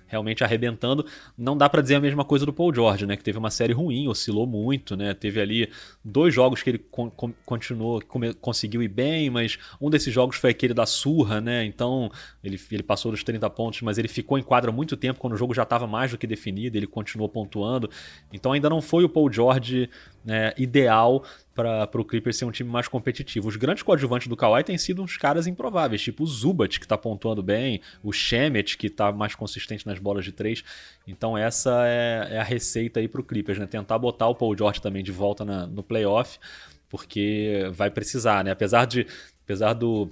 [0.06, 1.04] realmente arrebentando.
[1.36, 3.16] Não dá para dizer a mesma coisa do Paul George, né?
[3.16, 5.14] Que teve uma série ruim, oscilou muito, né?
[5.14, 5.70] Teve ali
[6.04, 7.10] dois jogos que ele con
[7.44, 8.02] continuou,
[8.40, 11.64] conseguiu ir bem, mas um desses jogos foi aquele da surra, né?
[11.64, 12.10] Então
[12.42, 15.36] ele, ele passou dos 30 pontos, mas ele ficou em quadra muito tempo quando o
[15.36, 17.90] jogo já estava mais do que definido, ele continuou pontuando.
[18.32, 19.88] Então ainda não foi o Paul George
[20.24, 21.24] né, ideal
[21.56, 23.48] para o Clippers ser um time mais competitivo.
[23.48, 26.98] Os grandes coadjuvantes do Kawhi têm sido uns caras improváveis, tipo o Zubat, que está
[26.98, 30.62] pontuando bem, o Shemet, que está mais consistente nas bolas de três.
[31.08, 33.66] Então essa é, é a receita aí para o Clippers, né?
[33.66, 36.38] Tentar botar o Paul George também de volta na, no playoff,
[36.90, 38.50] porque vai precisar, né?
[38.50, 39.06] Apesar de
[39.42, 40.10] apesar do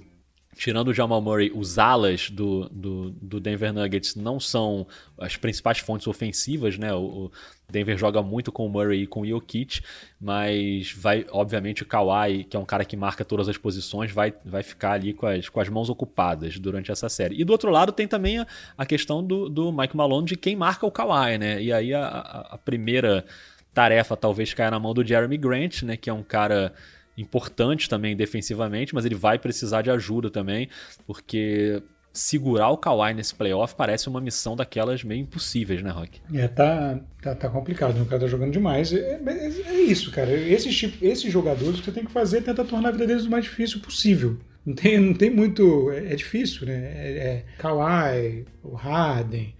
[0.55, 5.79] tirando o Jamal Murray, os alas do, do, do, Denver Nuggets não são as principais
[5.79, 6.93] fontes ofensivas, né?
[6.93, 7.29] O,
[7.69, 9.81] Denver joga muito com o Murray e com o Jokic,
[10.19, 14.33] mas vai, obviamente, o Kawhi, que é um cara que marca todas as posições, vai,
[14.43, 17.39] vai ficar ali com as, com as mãos ocupadas durante essa série.
[17.39, 18.47] E do outro lado tem também a,
[18.77, 21.61] a questão do, do Mike Malone de quem marca o Kawhi, né?
[21.61, 22.07] E aí a,
[22.51, 23.25] a, primeira
[23.73, 25.97] tarefa talvez caia na mão do Jeremy Grant, né?
[25.97, 26.73] Que é um cara
[27.17, 30.69] importante também defensivamente, mas ele vai precisar de ajuda também,
[31.07, 31.81] porque
[32.15, 36.21] segurar o Kawhi nesse playoff parece uma missão daquelas meio impossíveis, né, Rock?
[36.33, 38.93] É, tá, tá, tá complicado, o cara tá jogando demais.
[38.93, 40.31] É, é, é isso, cara.
[40.31, 43.25] Esses, tipo, esses jogadores que você tem que fazer é tentar tornar a vida deles
[43.25, 44.37] o mais difícil possível.
[44.65, 45.91] Não tem, não tem muito.
[45.91, 46.73] É, é difícil, né?
[46.73, 49.53] É, é Kawhi, o Harden,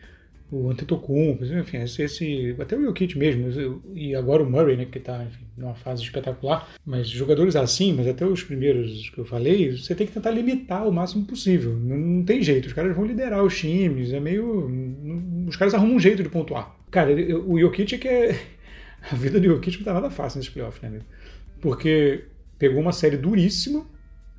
[0.52, 5.00] o Antetokounmpo, enfim, esse, esse, até o Jokic mesmo, e agora o Murray, né, que
[5.00, 5.26] está
[5.58, 10.06] numa fase espetacular, mas jogadores assim, mas até os primeiros que eu falei, você tem
[10.06, 13.58] que tentar limitar o máximo possível, não, não tem jeito, os caras vão liderar os
[13.58, 16.76] times, é meio, não, os caras arrumam um jeito de pontuar.
[16.92, 17.12] Cara,
[17.46, 18.40] o Jokic é que é,
[19.12, 21.00] a vida do Jokic não tá nada fácil nesse playoff, né,
[21.60, 22.26] porque
[22.60, 23.86] pegou uma série duríssima,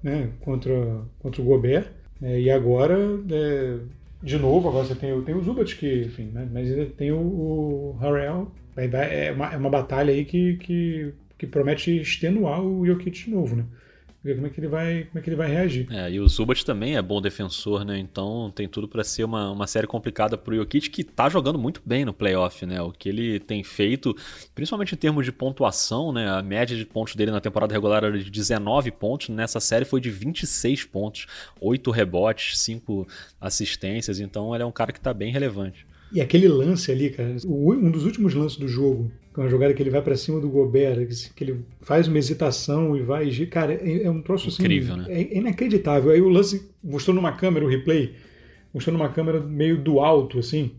[0.02, 1.88] né, contra, contra o Gobert,
[2.20, 2.96] né, e agora
[3.30, 3.78] é,
[4.22, 6.48] de novo, agora você tem, tem o Zubat, que, enfim, né?
[6.50, 8.50] mas tem o, o Harrell.
[8.76, 13.56] É uma, é uma batalha aí que, que, que promete extenuar o Jokic de novo,
[13.56, 13.64] né?
[14.26, 15.86] Ver como é que ele vai, como é que ele vai reagir.
[15.90, 17.98] É, e o Zubat também é bom defensor, né?
[17.98, 21.80] Então tem tudo para ser uma, uma série complicada pro Jokic, que tá jogando muito
[21.84, 22.80] bem no playoff, né?
[22.82, 24.14] O que ele tem feito,
[24.54, 26.28] principalmente em termos de pontuação, né?
[26.28, 30.00] A média de pontos dele na temporada regular era de 19 pontos, nessa série foi
[30.00, 31.26] de 26 pontos,
[31.60, 33.06] 8 rebotes, 5
[33.40, 35.86] assistências, então ele é um cara que tá bem relevante.
[36.12, 39.74] E aquele lance ali, cara, um dos últimos lances do jogo, que é uma jogada
[39.74, 43.28] que ele vai para cima do Gobert, que ele faz uma hesitação e vai.
[43.46, 44.62] Cara, é, é um troço assim.
[44.62, 45.06] Incrível, né?
[45.08, 46.10] É inacreditável.
[46.10, 48.14] Aí o lance mostrou numa câmera, o replay,
[48.72, 50.72] mostrou numa câmera meio do alto, assim,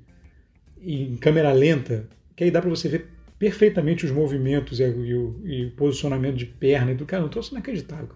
[0.82, 5.42] em câmera lenta, que aí dá para você ver perfeitamente os movimentos e, e, o,
[5.46, 7.26] e, o, posicionamento de perna e do cara.
[7.26, 8.10] Um troço inacreditável.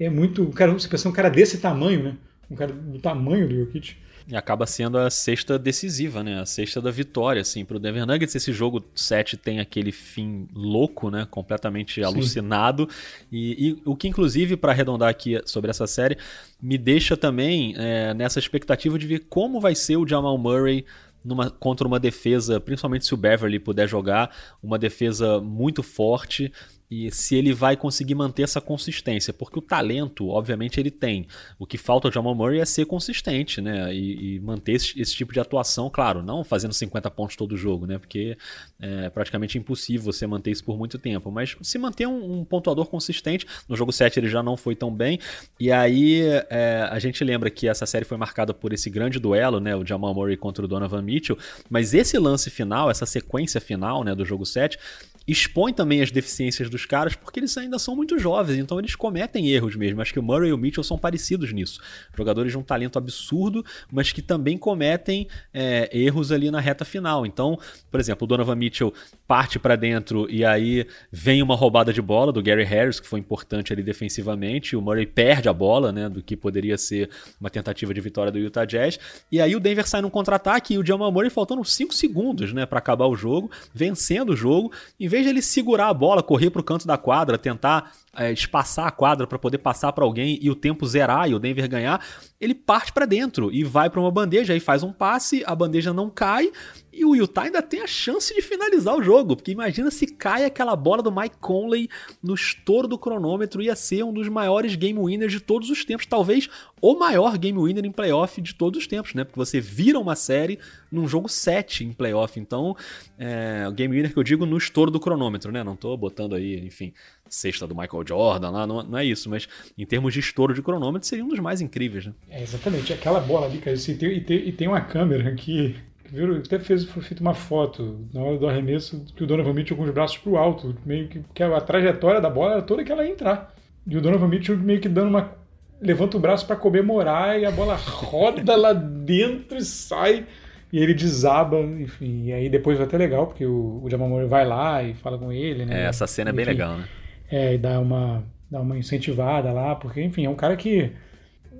[0.00, 0.46] É muito.
[0.48, 2.16] Cara, você pensa um cara desse tamanho, né?
[2.50, 3.96] Um cara do tamanho do Jokic
[4.28, 6.40] e acaba sendo a sexta decisiva, né?
[6.40, 8.34] A sexta da vitória, assim, pro Denver Nuggets.
[8.34, 11.28] Esse jogo 7 tem aquele fim louco, né?
[11.30, 12.02] Completamente Sim.
[12.02, 12.88] alucinado.
[13.30, 16.18] E, e, o que, inclusive, para arredondar aqui sobre essa série,
[16.60, 20.84] me deixa também é, nessa expectativa de ver como vai ser o Jamal Murray
[21.24, 26.52] numa, contra uma defesa, principalmente se o Beverly puder jogar, uma defesa muito forte
[26.90, 31.26] e se ele vai conseguir manter essa consistência, porque o talento, obviamente, ele tem.
[31.58, 33.92] O que falta ao Jamal Murray é ser consistente, né?
[33.92, 37.86] E, e manter esse, esse, tipo de atuação, claro, não fazendo 50 pontos todo jogo,
[37.86, 37.98] né?
[37.98, 38.38] Porque
[38.80, 41.30] é praticamente impossível você manter isso por muito tempo.
[41.30, 44.94] Mas se manter um, um pontuador consistente, no jogo 7 ele já não foi tão
[44.94, 45.18] bem.
[45.58, 49.58] E aí é, a gente lembra que essa série foi marcada por esse grande duelo,
[49.58, 49.74] né?
[49.74, 51.36] O Jamal Murray contra o Donovan Mitchell.
[51.68, 54.78] Mas esse lance final, essa sequência final, né, do jogo 7,
[55.26, 59.48] expõe também as deficiências dos caras, porque eles ainda são muito jovens, então eles cometem
[59.48, 60.00] erros mesmo.
[60.00, 61.80] Acho que o Murray e o Mitchell são parecidos nisso.
[62.16, 67.26] Jogadores de um talento absurdo, mas que também cometem é, erros ali na reta final.
[67.26, 67.58] Então,
[67.90, 68.92] por exemplo, o Donovan Mitchell
[69.26, 73.18] parte para dentro e aí vem uma roubada de bola do Gary Harris, que foi
[73.18, 74.76] importante ali defensivamente.
[74.76, 77.10] O Murray perde a bola, né, do que poderia ser
[77.40, 78.98] uma tentativa de vitória do Utah Jazz.
[79.30, 82.64] E aí o Denver sai num contra-ataque e o Jamal Murray faltando 5 segundos, né,
[82.66, 86.50] para acabar o jogo, vencendo o jogo, em vez de ele segurar a bola, correr
[86.50, 90.38] para o canto da quadra, tentar é, espaçar a quadra para poder passar para alguém
[90.40, 92.04] e o tempo zerar e o Denver ganhar,
[92.40, 95.92] ele parte para dentro e vai para uma bandeja e faz um passe, a bandeja
[95.92, 96.50] não cai
[96.96, 100.46] e o Utah ainda tem a chance de finalizar o jogo, porque imagina se cai
[100.46, 101.90] aquela bola do Mike Conley
[102.22, 106.06] no estouro do cronômetro, ia ser um dos maiores game winners de todos os tempos,
[106.06, 106.48] talvez
[106.80, 109.24] o maior game winner em playoff de todos os tempos, né?
[109.24, 110.58] Porque você vira uma série
[110.90, 112.74] num jogo 7 em playoff, então
[113.18, 115.62] é, game winner que eu digo no estouro do cronômetro, né?
[115.62, 116.94] Não tô botando aí, enfim,
[117.28, 120.62] sexta do Michael Jordan lá, não, não, é isso, mas em termos de estouro de
[120.62, 122.12] cronômetro seria um dos mais incríveis, né?
[122.30, 125.76] É, exatamente, aquela bola ali, cara, e tem, e tem, e tem uma câmera que
[126.10, 129.76] Viram, até fez foi feita uma foto na hora do arremesso que o Donovan Mitchell
[129.76, 132.92] com os braços pro alto, meio que, que a trajetória da bola era toda que
[132.92, 133.54] ela ia entrar.
[133.86, 135.32] E o Donovan Mitchell meio que dando uma
[135.80, 140.26] levanta o braço para comemorar e a bola roda lá dentro e sai
[140.72, 142.26] e ele desaba, enfim.
[142.26, 145.18] E aí depois vai até legal porque o, o Jamal Murray vai lá e fala
[145.18, 145.84] com ele, né?
[145.84, 146.84] É, essa cena é bem legal, né?
[147.30, 150.92] É, e dá uma dá uma incentivada lá, porque enfim, é um cara que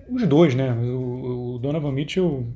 [0.09, 0.73] os dois, né?
[0.73, 2.47] O, o Donovan Mitchell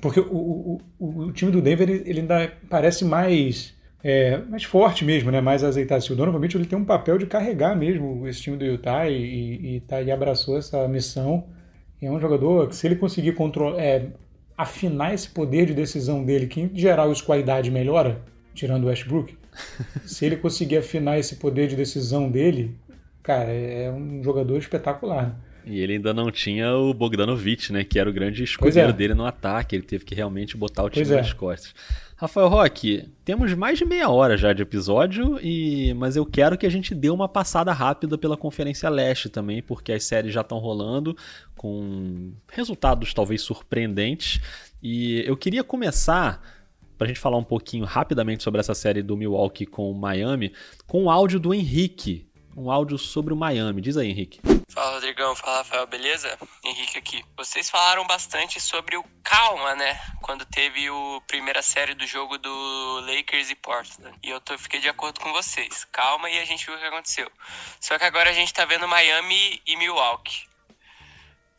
[0.00, 5.30] porque o, o, o time do Denver ele ainda parece mais é, mais forte mesmo,
[5.30, 5.40] né?
[5.40, 6.04] mais azeitado.
[6.12, 9.14] O Donovan Mitchell ele tem um papel de carregar mesmo esse time do Utah e,
[9.14, 11.44] e, e, tá, e abraçou essa missão.
[12.00, 14.06] É um jogador que se ele conseguir controlar, é,
[14.56, 17.36] afinar esse poder de decisão dele, que em geral isso com a
[17.70, 18.22] melhora,
[18.54, 19.36] tirando o Westbrook,
[20.04, 22.76] se ele conseguir afinar esse poder de decisão dele,
[23.22, 25.28] cara, é um jogador espetacular.
[25.28, 25.34] Né?
[25.66, 27.82] E ele ainda não tinha o Bogdanovic, né?
[27.82, 28.92] Que era o grande escudeiro é.
[28.92, 29.74] dele no ataque.
[29.74, 31.16] Ele teve que realmente botar o time é.
[31.16, 31.74] nas costas.
[32.18, 36.64] Rafael Roque, temos mais de meia hora já de episódio, e mas eu quero que
[36.64, 40.56] a gente dê uma passada rápida pela Conferência Leste também, porque as séries já estão
[40.56, 41.14] rolando
[41.54, 44.40] com resultados talvez surpreendentes.
[44.82, 46.40] E eu queria começar,
[46.96, 50.54] para a gente falar um pouquinho rapidamente sobre essa série do Milwaukee com o Miami,
[50.86, 53.82] com o áudio do Henrique, um áudio sobre o Miami.
[53.82, 54.40] Diz aí, Henrique.
[54.70, 55.36] Fala, Rodrigão.
[55.36, 55.86] Fala, Rafael.
[55.86, 56.38] Beleza?
[56.64, 57.24] Henrique aqui.
[57.36, 60.00] Vocês falaram bastante sobre o calma, né?
[60.22, 64.16] Quando teve o primeira série do jogo do Lakers e Portland.
[64.22, 65.84] E eu tô, fiquei de acordo com vocês.
[65.92, 67.30] Calma e a gente viu o que aconteceu.
[67.80, 70.46] Só que agora a gente tá vendo Miami e Milwaukee.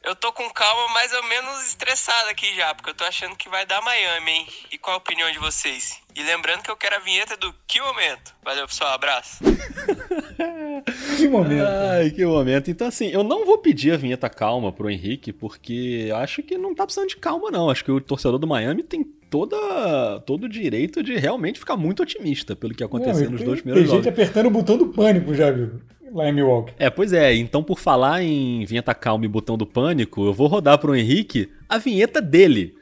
[0.07, 3.49] Eu tô com calma mais ou menos estressado aqui já, porque eu tô achando que
[3.49, 4.47] vai dar Miami, hein?
[4.71, 5.97] E qual a opinião de vocês?
[6.15, 8.33] E lembrando que eu quero a vinheta do Que Momento.
[8.41, 8.93] Valeu, pessoal.
[8.93, 9.39] Abraço.
[11.17, 11.65] Que momento.
[11.65, 12.69] Ai, que momento.
[12.69, 16.75] Então, assim, eu não vou pedir a vinheta calma pro Henrique, porque acho que não
[16.75, 17.69] tá precisando de calma, não.
[17.69, 22.03] Acho que o torcedor do Miami tem toda, todo o direito de realmente ficar muito
[22.03, 24.07] otimista pelo que aconteceu Não, nos tem, dois tem primeiros gente jogos.
[24.19, 25.81] apertando o botão do pânico já, viu?
[26.13, 26.73] Lá em Milwaukee.
[26.79, 27.33] É, pois é.
[27.35, 31.49] Então, por falar em vinheta calma e botão do pânico, eu vou rodar pro Henrique
[31.67, 32.73] a vinheta dele.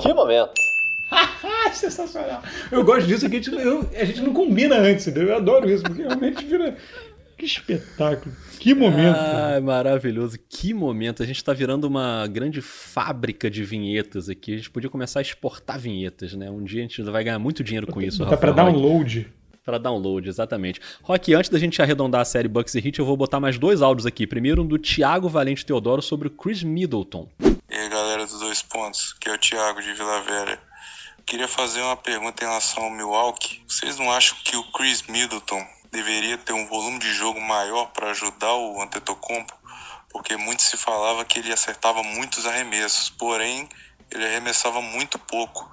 [0.00, 0.52] Que momento.
[1.10, 2.42] Ah, sensacional.
[2.70, 5.30] Eu gosto disso, que a gente, eu- a gente não combina antes, entendeu?
[5.30, 6.76] Eu adoro isso, porque realmente vira.
[7.36, 8.32] Que espetáculo.
[8.60, 9.16] Que momento.
[9.18, 10.38] Ai, maravilhoso.
[10.48, 11.20] Que momento.
[11.22, 14.54] A gente tá virando uma grande fábrica de vinhetas aqui.
[14.54, 16.48] A gente podia começar a exportar vinhetas, né?
[16.48, 18.72] Um dia a gente vai ganhar muito dinheiro com isso, Rafael Roque.
[18.72, 19.26] download.
[19.64, 20.78] Pra download, exatamente.
[21.02, 23.80] Rock, antes da gente arredondar a série Bucks e Hit, eu vou botar mais dois
[23.80, 24.26] áudios aqui.
[24.26, 27.26] Primeiro um do Thiago Valente Teodoro sobre o Chris Middleton.
[27.40, 30.60] E aí galera do Dois Pontos, que é o Thiago de Vila Velha.
[31.24, 33.62] Queria fazer uma pergunta em relação ao Milwaukee.
[33.66, 38.10] Vocês não acham que o Chris Middleton deveria ter um volume de jogo maior para
[38.10, 39.54] ajudar o Antetokounmpo?
[40.10, 43.66] Porque muito se falava que ele acertava muitos arremessos, porém
[44.10, 45.66] ele arremessava muito pouco.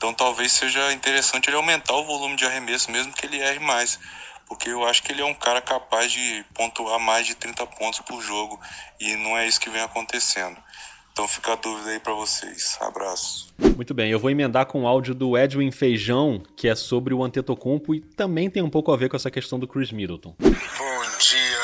[0.00, 4.00] Então talvez seja interessante ele aumentar o volume de arremesso, mesmo que ele erre mais.
[4.48, 8.00] Porque eu acho que ele é um cara capaz de pontuar mais de 30 pontos
[8.00, 8.58] por jogo.
[8.98, 10.56] E não é isso que vem acontecendo.
[11.12, 12.78] Então fica a dúvida aí pra vocês.
[12.80, 13.52] Abraço.
[13.58, 17.22] Muito bem, eu vou emendar com o áudio do Edwin Feijão, que é sobre o
[17.22, 20.34] Antetokounmpo e também tem um pouco a ver com essa questão do Chris Middleton.
[20.40, 21.58] Bom dia,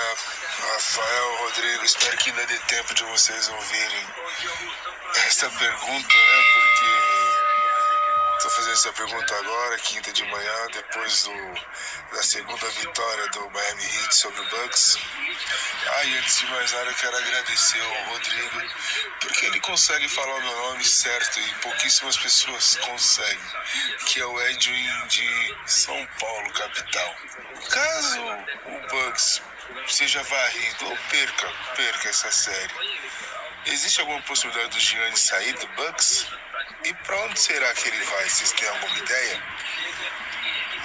[0.75, 1.85] Rafael, Rodrigo.
[1.87, 4.07] Espero que ainda dê tempo de vocês ouvirem
[5.27, 6.56] essa pergunta, né?
[8.77, 11.55] Essa pergunta agora, quinta de manhã, depois do,
[12.15, 14.99] da segunda vitória do Miami Heat sobre o Bucks.
[15.95, 18.63] Ah, e antes de mais nada, eu quero agradecer ao Rodrigo,
[19.19, 23.51] porque ele consegue falar o meu nome certo e pouquíssimas pessoas conseguem,
[24.09, 27.17] que é o Edwin de São Paulo, capital.
[27.71, 28.21] Caso
[28.67, 29.41] o Bucks
[29.89, 32.75] seja varrido ou perca, perca essa série,
[33.65, 36.27] existe alguma possibilidade do Gianni sair do Bucks?
[36.85, 38.29] E pra onde será que ele vai?
[38.29, 39.43] Vocês têm alguma ideia?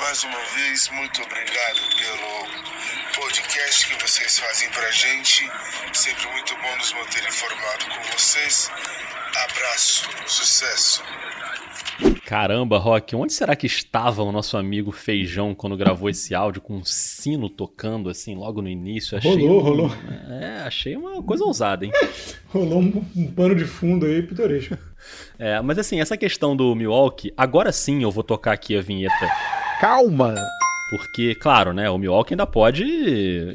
[0.02, 5.50] Mais uma vez, muito obrigado pelo podcast que vocês fazem pra gente.
[5.94, 8.70] Sempre muito bom nos manter informado com vocês.
[9.50, 11.04] Abraço, sucesso.
[12.26, 16.78] Caramba, Rock, onde será que estava o nosso amigo Feijão quando gravou esse áudio com
[16.78, 19.18] um sino tocando assim logo no início?
[19.18, 19.92] Achei Rolou, um- rolou.
[20.42, 21.92] É, achei uma coisa ousada, hein?
[22.50, 24.78] Rolou um, um pano de fundo aí pitoresco.
[25.40, 29.28] É, mas assim, essa questão do Milwaukee, agora sim eu vou tocar aqui a vinheta.
[29.82, 30.36] Calma!
[30.92, 32.84] Porque, claro, né, o Milwaukee ainda pode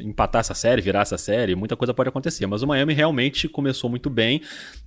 [0.03, 2.45] empatar essa série, virar essa série, muita coisa pode acontecer.
[2.47, 4.41] Mas o Miami realmente começou muito bem.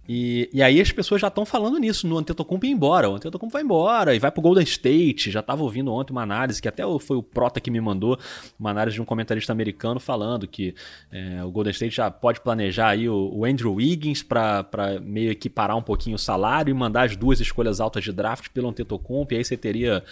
[0.07, 3.09] E, e aí as pessoas já estão falando nisso, no Antetokounmpo ir embora.
[3.09, 5.31] O Antetokounmpo vai embora e vai pro Golden State.
[5.31, 8.18] Já tava ouvindo ontem uma análise, que até foi o Prota que me mandou,
[8.59, 10.74] uma análise de um comentarista americano falando que
[11.11, 14.66] é, o Golden State já pode planejar aí o, o Andrew Wiggins para
[15.00, 18.68] meio equiparar um pouquinho o salário e mandar as duas escolhas altas de draft pelo
[18.68, 19.33] Antetokounmpo.
[19.33, 20.05] E aí você teria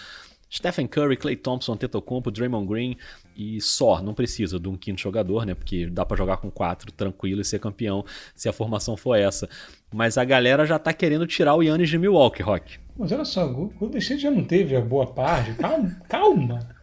[0.51, 2.97] Stephen Curry, Clay Thompson, Antetokounmpo, Draymond Green
[3.37, 4.03] e só.
[4.03, 5.55] Não precisa de um quinto jogador, né?
[5.55, 9.49] Porque dá pra jogar com quatro tranquilo e ser campeão se a formação for essa.
[9.93, 12.79] Mas a galera já tá querendo tirar o Yannis de Milwaukee, Rock.
[12.97, 15.55] Mas olha só, o Golden State já não teve a boa parte.
[15.55, 16.79] Calma, calma.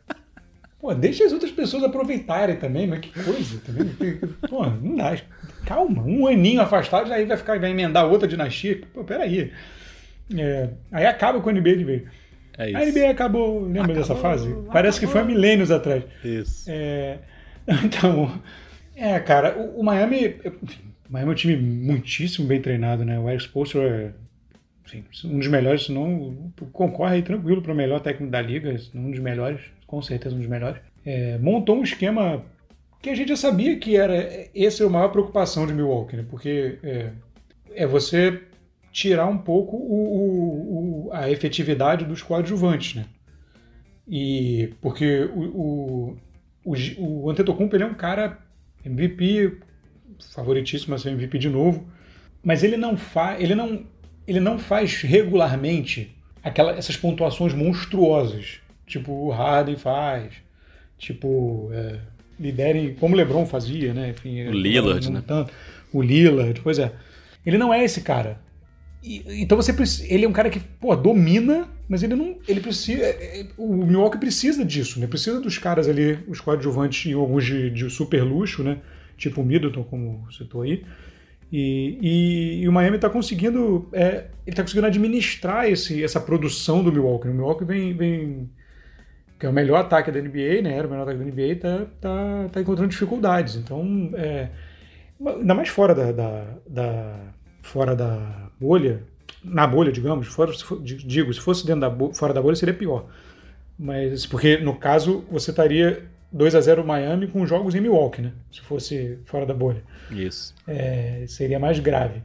[0.80, 4.20] Pô, deixa as outras pessoas aproveitarem também, mas que coisa também.
[4.48, 5.18] Pô, não dá.
[5.66, 8.82] Calma, um aninho afastado, aí vai ficar, vai emendar outra dinastia.
[8.94, 9.52] Pô, peraí.
[10.38, 12.04] É, aí acaba com a NBA de vez.
[12.58, 12.78] É isso.
[12.78, 14.56] A NBA acabou, lembra dessa fase?
[14.72, 16.04] Parece que foi há milênios atrás.
[16.24, 16.66] Isso.
[16.70, 17.20] É,
[17.84, 18.32] então,
[18.96, 23.20] é, cara, o, o Miami, enfim, o Miami é um time muitíssimo bem treinado, né?
[23.20, 24.12] O Eric Spoelstra é
[24.86, 28.76] enfim, um dos melhores, se não concorre aí tranquilo para o melhor técnico da liga,
[28.94, 30.80] um dos melhores, com certeza um dos melhores.
[31.04, 32.46] É, montou um esquema
[33.02, 34.16] que a gente já sabia que era
[34.56, 36.26] essa é a maior preocupação de Milwaukee, né?
[36.30, 37.12] Porque é,
[37.74, 38.42] é você
[38.96, 43.06] tirar um pouco o, o, o, a efetividade dos coadjuvantes, né?
[44.08, 46.18] E porque o,
[46.64, 48.40] o, o, Antetokounmpo ele é um cara
[48.86, 49.58] MVP,
[50.34, 51.86] favoritíssimo a ser MVP de novo,
[52.42, 53.86] mas ele não faz, ele não,
[54.26, 60.36] ele não faz regularmente aquela, essas pontuações monstruosas, tipo o Harden faz,
[60.98, 62.00] tipo é,
[62.40, 64.12] liderem como o LeBron fazia, né?
[64.12, 65.22] Enfim, o Lillard, né?
[65.28, 65.52] Tanto,
[65.92, 66.94] o Lillard, pois é.
[67.46, 68.45] Ele não é esse cara.
[69.06, 69.72] E, então você
[70.10, 73.86] ele é um cara que pô, domina, mas ele não, ele precisa, é, é, o
[73.86, 75.06] Milwaukee precisa disso, né?
[75.06, 78.80] Precisa dos caras ali, os coadjuvantes e alguns de, de super luxo, né?
[79.16, 80.84] Tipo o Middleton, como citou aí.
[81.52, 86.84] E, e, e o Miami está conseguindo, é, ele tá conseguindo administrar esse, essa produção
[86.84, 87.28] do Milwaukee.
[87.28, 88.50] O Milwaukee vem, vem
[89.40, 90.76] que é o melhor ataque da NBA, né?
[90.76, 93.56] Era o melhor ataque da NBA, tá, tá, tá encontrando dificuldades.
[93.56, 94.50] Então, é,
[95.24, 97.35] ainda mais fora da, da, da
[97.66, 99.04] fora da bolha,
[99.44, 100.52] na bolha, digamos, fora,
[100.82, 103.08] digo, se fosse dentro da bolha, fora da bolha seria pior.
[103.78, 108.32] Mas porque no caso você estaria 2 a 0 Miami com jogos em Milwaukee, né?
[108.52, 109.84] Se fosse fora da bolha.
[110.12, 110.54] Isso.
[110.68, 112.22] É, seria mais grave.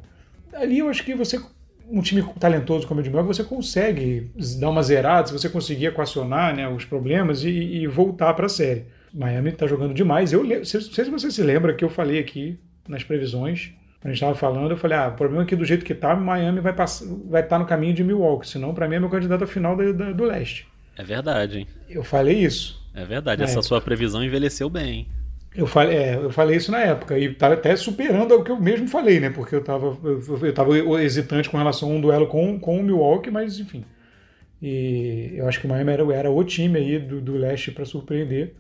[0.52, 1.40] Ali eu acho que você
[1.90, 4.30] um time talentoso como o de Milwaukee, você consegue
[4.60, 8.48] dar uma zerada, se você conseguir equacionar né, os problemas e, e voltar para a
[8.48, 8.84] série.
[9.12, 10.32] Miami está jogando demais.
[10.32, 13.72] Eu não sei se você se lembra que eu falei aqui nas previsões
[14.02, 16.16] a gente estava falando, eu falei, ah, o problema é que do jeito que tá,
[16.16, 16.86] Miami vai estar
[17.28, 19.92] vai tá no caminho de Milwaukee, senão para mim é meu candidato a final do,
[19.92, 20.66] do, do leste.
[20.96, 21.66] É verdade, hein?
[21.88, 22.80] Eu falei isso.
[22.94, 23.68] É verdade, essa época.
[23.68, 25.06] sua previsão envelheceu bem.
[25.54, 28.58] Eu falei, é, eu falei isso na época, e tá até superando o que eu
[28.58, 29.30] mesmo falei, né?
[29.30, 32.82] Porque eu estava eu, eu tava hesitante com relação a um duelo com, com o
[32.82, 33.84] Milwaukee, mas enfim.
[34.62, 37.84] E eu acho que o Miami era, era o time aí do, do leste para
[37.84, 38.54] surpreender.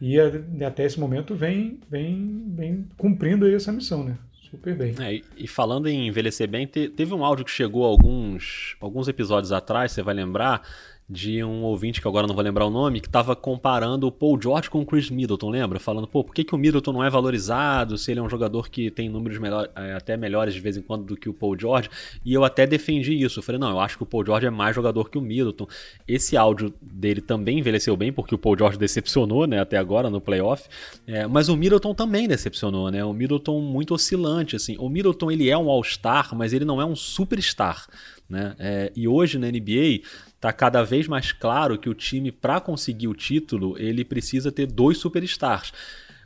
[0.00, 0.18] E
[0.64, 4.16] até esse momento vem, vem, vem cumprindo aí essa missão, né?
[4.54, 4.94] Super bem.
[5.00, 9.52] É, e falando em envelhecer bem, te, teve um áudio que chegou alguns, alguns episódios
[9.52, 10.62] atrás, você vai lembrar,
[11.08, 14.40] de um ouvinte que agora não vou lembrar o nome, que estava comparando o Paul
[14.40, 15.78] George com o Chris Middleton, lembra?
[15.78, 18.70] Falando, pô, por que, que o Middleton não é valorizado, se ele é um jogador
[18.70, 21.58] que tem números melhor, é, até melhores de vez em quando do que o Paul
[21.58, 21.90] George?
[22.24, 23.42] E eu até defendi isso.
[23.42, 25.66] Falei, não, eu acho que o Paul George é mais jogador que o Middleton.
[26.08, 30.22] Esse áudio dele também envelheceu bem, porque o Paul George decepcionou, né, até agora no
[30.22, 30.66] playoff.
[31.06, 33.04] É, mas o Middleton também decepcionou, né?
[33.04, 34.76] O Middleton muito oscilante, assim.
[34.78, 37.86] O Middleton, ele é um All-Star, mas ele não é um Superstar.
[38.28, 38.54] Né?
[38.58, 40.00] É, e hoje na NBA
[40.44, 44.66] está cada vez mais claro que o time, para conseguir o título, ele precisa ter
[44.66, 45.72] dois superstars.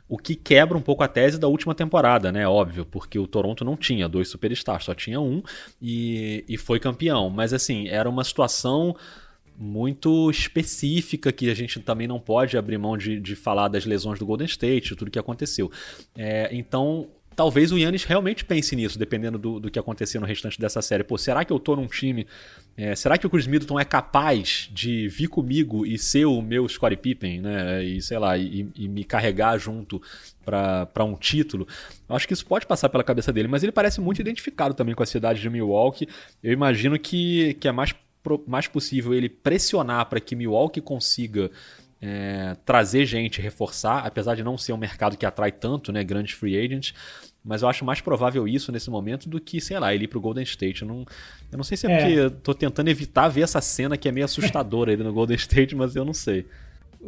[0.09, 2.45] O que quebra um pouco a tese da última temporada, né?
[2.45, 5.41] Óbvio, porque o Toronto não tinha dois superstars, só tinha um
[5.81, 7.29] e, e foi campeão.
[7.29, 8.95] Mas assim, era uma situação
[9.55, 14.17] muito específica que a gente também não pode abrir mão de, de falar das lesões
[14.19, 15.71] do Golden State, tudo que aconteceu.
[16.17, 17.07] É, então
[17.39, 21.05] talvez o Yannis realmente pense nisso, dependendo do, do que acontecer no restante dessa série.
[21.05, 22.27] Pô, será que eu tô num time.
[22.75, 26.67] É, será que o Chris Middleton é capaz de vir comigo e ser o meu
[26.67, 27.81] Scottie Pippen, né?
[27.81, 30.01] E sei lá, e, e me carregar junto
[30.43, 31.65] para um título?
[32.09, 34.93] Eu acho que isso pode passar pela cabeça dele, mas ele parece muito identificado também
[34.93, 36.09] com a cidade de Milwaukee.
[36.43, 37.95] Eu imagino que, que é mais,
[38.45, 41.49] mais possível ele pressionar para que Milwaukee consiga
[42.01, 46.33] é, trazer gente, reforçar, apesar de não ser um mercado que atrai tanto, né, grandes
[46.33, 46.93] free agents,
[47.43, 50.19] mas eu acho mais provável isso nesse momento do que, sei lá, ele ir pro
[50.19, 50.81] Golden State.
[50.81, 51.05] Eu não,
[51.51, 51.97] eu não sei se é, é.
[51.97, 55.37] porque eu tô tentando evitar ver essa cena que é meio assustadora ele no Golden
[55.37, 56.45] State, mas eu não sei.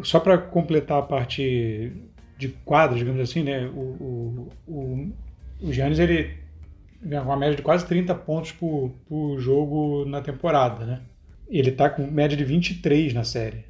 [0.03, 1.91] Só para completar a parte
[2.37, 3.67] de quadro, digamos assim, né?
[3.67, 5.11] O, o, o,
[5.61, 6.37] o Giannis, ele
[7.01, 11.01] vem com uma média de quase 30 pontos por, por jogo na temporada, né?
[11.49, 13.65] Ele tá com média de 23 na série.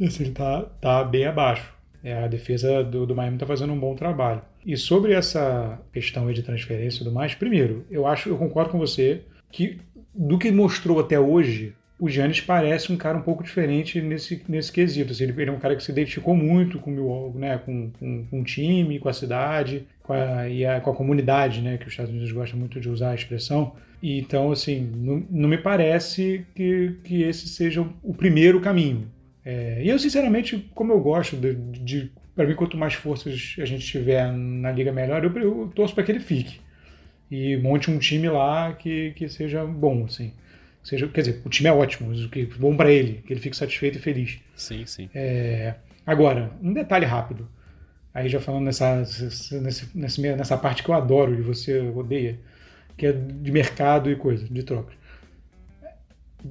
[0.00, 1.72] Assim, ele tá, tá bem abaixo.
[2.02, 4.42] É, a defesa do, do Miami tá fazendo um bom trabalho.
[4.64, 8.78] E sobre essa questão de transferência e tudo mais, primeiro, eu acho, eu concordo com
[8.78, 9.78] você que
[10.14, 14.72] do que mostrou até hoje, o Giannis parece um cara um pouco diferente nesse, nesse
[14.72, 15.12] quesito.
[15.12, 18.40] Assim, ele, é um cara que se identificou muito com o né, com, com, com
[18.40, 21.92] o time, com a cidade, com a, e a, com a comunidade, né, que os
[21.92, 23.74] Estados Unidos gostam muito de usar a expressão.
[24.02, 29.08] E, então, assim, não, não me parece que, que esse seja o primeiro caminho.
[29.44, 33.64] É, e eu, sinceramente, como eu gosto de, de para mim, quanto mais forças a
[33.64, 36.60] gente tiver na liga melhor, eu, eu torço para que ele fique.
[37.30, 40.32] E monte um time lá que, que seja bom, assim.
[40.82, 43.98] Seja, quer dizer, o time é ótimo, que bom para ele, que ele fique satisfeito
[43.98, 44.40] e feliz.
[44.56, 45.08] Sim, sim.
[45.14, 45.74] É,
[46.06, 47.48] agora, um detalhe rápido.
[48.12, 49.04] Aí já falando nessa,
[49.94, 52.38] nessa, nessa parte que eu adoro e você odeia,
[52.96, 55.01] que é de mercado e coisa, de trocas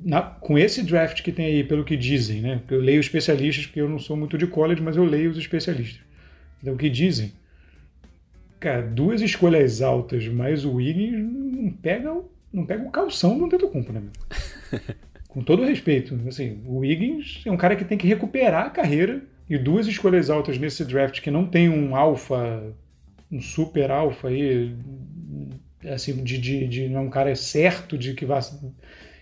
[0.04, 2.62] na, com esse draft que tem aí, pelo que dizem, né?
[2.70, 6.02] Eu leio especialistas, porque eu não sou muito de college, mas eu leio os especialistas.
[6.62, 7.34] Então, o que dizem?
[8.60, 12.16] Cara, duas escolhas altas mais o Wiggins não pega
[12.54, 14.04] não pega o calção do Antetokounmpo, né?
[15.28, 19.24] Com todo respeito, assim, o Wiggins é um cara que tem que recuperar a carreira
[19.50, 22.62] e duas escolhas altas nesse draft que não tem um alfa,
[23.32, 24.76] um super alfa aí,
[25.90, 28.42] assim, de, de, de não é um cara certo de que vai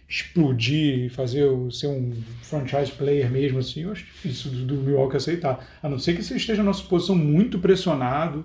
[0.10, 5.66] explodir fazer ser um franchise player mesmo, assim, eu acho difícil do, do Milwaukee aceitar.
[5.84, 8.44] A não ser que você esteja numa posição muito pressionado,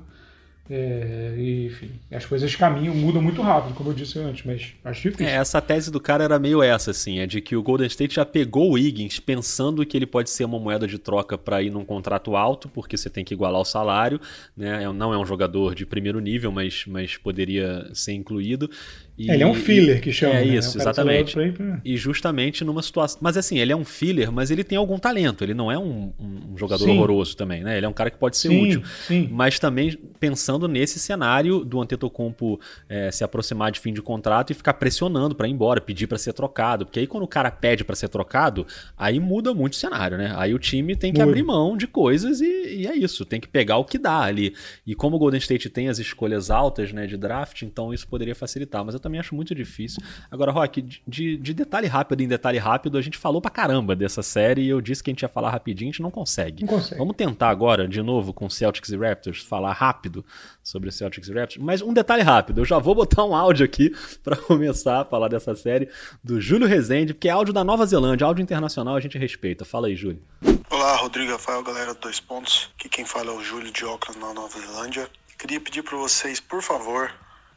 [0.69, 1.35] é,
[1.67, 5.27] enfim, as coisas caminham, mudam muito rápido, como eu disse antes, mas acho difícil.
[5.27, 8.15] É, essa tese do cara era meio essa, assim, é de que o Golden State
[8.15, 11.71] já pegou o Wiggins pensando que ele pode ser uma moeda de troca para ir
[11.71, 14.19] num contrato alto, porque você tem que igualar o salário,
[14.57, 14.85] né?
[14.85, 18.71] É- Não é um jogador de primeiro nível, mas, mas poderia ser incluído.
[19.17, 20.35] E- É, ele é um filler que chama.
[20.35, 20.57] É né?
[20.57, 21.53] isso, É um cara exatamente.
[21.53, 23.19] pra E justamente numa situação.
[23.23, 25.45] Mas assim, ele é um filler, mas ele tem algum talento.
[25.45, 26.91] Ele não é um, um jogador Sim.
[26.97, 27.77] horroroso também, né?
[27.77, 28.83] Ele é um cara que pode ser Sim, útil.
[29.07, 29.29] sim.
[29.31, 34.55] Mas também pensando nesse cenário do Antetokounmpo eh, se aproximar de fim de contrato e
[34.55, 36.85] ficar pressionando pra ir embora, pedir pra ser trocado.
[36.85, 40.33] Porque aí quando o cara pede pra ser trocado, aí muda muito o cenário, né?
[40.37, 41.31] Aí o time tem que Muda.
[41.31, 43.25] abrir mão de coisas e, e é isso.
[43.25, 44.55] Tem que pegar o que dá ali.
[44.87, 48.35] E como o Golden State tem as escolhas altas, né, de draft, então isso poderia
[48.35, 48.85] facilitar.
[48.85, 50.03] Mas eu também acho muito difícil.
[50.31, 54.23] Agora, Rock, de, de detalhe rápido em detalhe rápido, a gente falou pra caramba dessa
[54.23, 56.63] série e eu disse que a gente ia falar rapidinho, a gente não consegue.
[56.63, 56.99] Não consegue.
[56.99, 60.25] Vamos tentar agora, de novo, com Celtics e Raptors, falar rápido
[60.63, 61.63] sobre Celtics e Raptors.
[61.63, 63.95] Mas um detalhe rápido, eu já vou botar um áudio aqui
[64.25, 65.89] pra começar a falar dessa série
[66.23, 69.65] do Júlio Rezende, porque é áudio da Nova Zelândia, áudio internacional a gente respeita.
[69.65, 70.23] Fala aí, Júlio.
[70.71, 72.71] Olá, Rodrigo Rafael, galera do Dois Pontos.
[72.79, 75.09] Aqui quem fala é o Júlio de Auckland, na Nova Zelândia.
[75.39, 77.13] Queria pedir para vocês, por favor,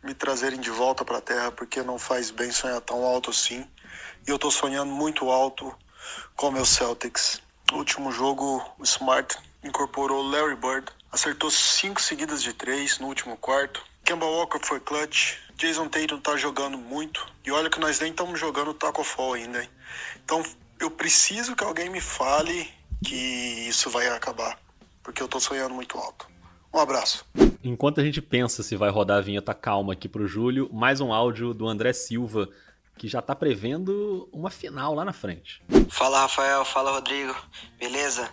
[0.08, 3.68] me trazerem de volta para a Terra, porque não faz bem sonhar tão alto assim.
[4.26, 5.78] E eu tô sonhando muito alto
[6.34, 7.42] com meus Celtics.
[7.70, 13.36] No último jogo, o Smart incorporou Larry Bird, acertou cinco seguidas de três no último
[13.36, 13.84] quarto.
[14.06, 15.40] Kemba Walker foi clutch.
[15.58, 17.28] Jason Tatum tá jogando muito.
[17.46, 19.70] E olha que nós nem estamos jogando Taco Fall ainda, hein?
[20.24, 20.42] Então
[20.80, 22.72] eu preciso que alguém me fale
[23.04, 24.58] que isso vai acabar.
[25.04, 26.37] Porque eu tô sonhando muito alto.
[26.74, 27.26] Um abraço.
[27.64, 31.14] Enquanto a gente pensa se vai rodar a vinheta calma aqui pro Júlio, mais um
[31.14, 32.48] áudio do André Silva,
[32.98, 35.62] que já tá prevendo uma final lá na frente.
[35.90, 37.36] Fala Rafael, fala Rodrigo,
[37.80, 38.30] beleza?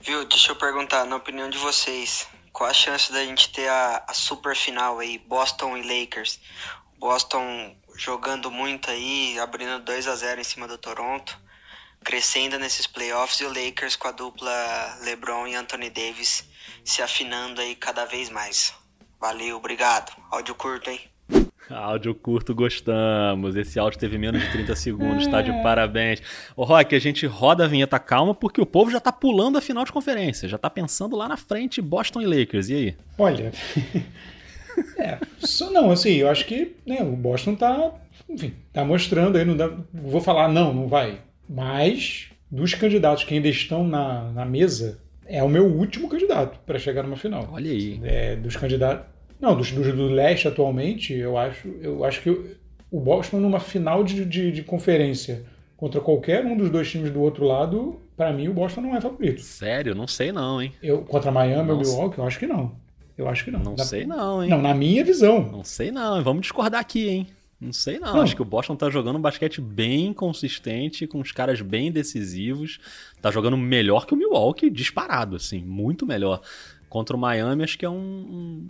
[0.00, 4.04] Viu, deixa eu perguntar, na opinião de vocês, qual a chance da gente ter a,
[4.06, 6.40] a super final aí, Boston e Lakers?
[6.98, 11.38] Boston jogando muito aí, abrindo 2 a 0 em cima do Toronto,
[12.04, 16.44] crescendo nesses playoffs e o Lakers com a dupla LeBron e Anthony Davis
[16.88, 18.74] se afinando aí cada vez mais.
[19.20, 20.10] Valeu, obrigado.
[20.30, 21.00] Áudio curto, hein?
[21.68, 23.56] Áudio curto, gostamos.
[23.56, 26.22] Esse áudio teve menos de 30 segundos, tá de parabéns.
[26.56, 29.60] Ô, Rock, a gente roda a vinheta calma porque o povo já tá pulando a
[29.60, 32.70] final de conferência, já tá pensando lá na frente Boston e Lakers.
[32.70, 32.96] E aí?
[33.18, 33.52] Olha.
[34.96, 37.92] é, só não, assim, eu acho que né, o Boston tá,
[38.26, 41.20] enfim, tá mostrando aí, não dá, vou falar não, não vai.
[41.46, 44.98] Mas dos candidatos que ainda estão na, na mesa,
[45.28, 47.48] é o meu último candidato para chegar numa final.
[47.52, 48.00] Olha aí.
[48.02, 49.06] É, dos candidatos,
[49.40, 52.30] não, dos, dos do leste atualmente, eu acho, eu acho que
[52.90, 55.44] o- Boston numa final de, de, de conferência
[55.76, 59.00] contra qualquer um dos dois times do outro lado, para mim o Boston não é
[59.00, 59.40] favorito.
[59.42, 59.94] Sério?
[59.94, 60.72] Não sei não, hein?
[60.82, 61.78] Eu, contra Miami ou.
[61.78, 62.72] Milwaukee, eu acho que não.
[63.16, 63.60] Eu acho que não.
[63.60, 64.48] Não sei não, hein?
[64.48, 65.42] Não, na minha visão.
[65.52, 66.22] Não sei não.
[66.22, 67.26] Vamos discordar aqui, hein?
[67.60, 68.14] Não sei não.
[68.14, 68.20] Não.
[68.22, 72.78] Acho que o Boston tá jogando um basquete bem consistente, com os caras bem decisivos.
[73.20, 76.40] Tá jogando melhor que o Milwaukee, disparado, assim, muito melhor.
[76.88, 78.66] Contra o Miami, acho que é um.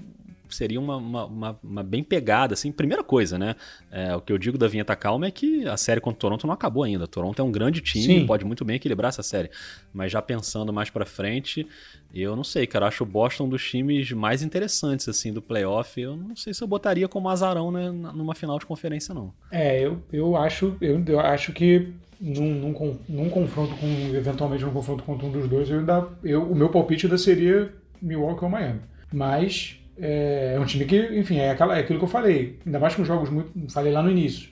[0.51, 2.71] Seria uma, uma, uma- uma bem pegada, assim.
[2.73, 3.55] Primeira coisa, né?
[3.91, 6.47] É, o que eu digo da vinheta calma é que a série contra o Toronto
[6.47, 7.07] não acabou ainda.
[7.07, 8.27] Toronto é um grande time, Sim.
[8.27, 9.51] pode muito bem equilibrar essa série.
[9.93, 11.67] Mas já pensando mais pra frente,
[12.15, 12.87] eu não sei, cara.
[12.87, 16.01] Acho o Boston um dos times mais interessantes, assim, do playoff.
[16.01, 19.33] Eu não sei se eu botaria como azarão né, numa final de conferência, não.
[19.51, 23.87] É, eu, eu acho eu, eu acho que num, num, num confronto com
[24.17, 27.73] eventualmente num confronto contra um dos dois, eu ainda eu, o meu palpite ainda seria
[28.03, 28.81] Milwaukee ou Miami.
[29.13, 32.59] Mas é, é um time que, enfim, é, aquela, é aquilo que eu falei.
[32.67, 34.49] Ainda mais com jogos muito, falei lá no início,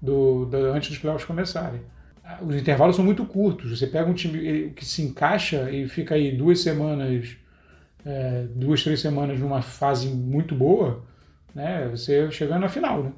[0.00, 1.80] do, da- antes dos playoffs começarem.
[2.24, 3.78] Ah, Os intervalos são muito curtos.
[3.78, 7.36] Você pega um time eh, que se encaixa e fica aí duas semanas,
[8.04, 11.02] é, duas, três semanas numa fase muito boa,
[11.54, 11.88] né?
[11.90, 13.12] Você chegando na final, né?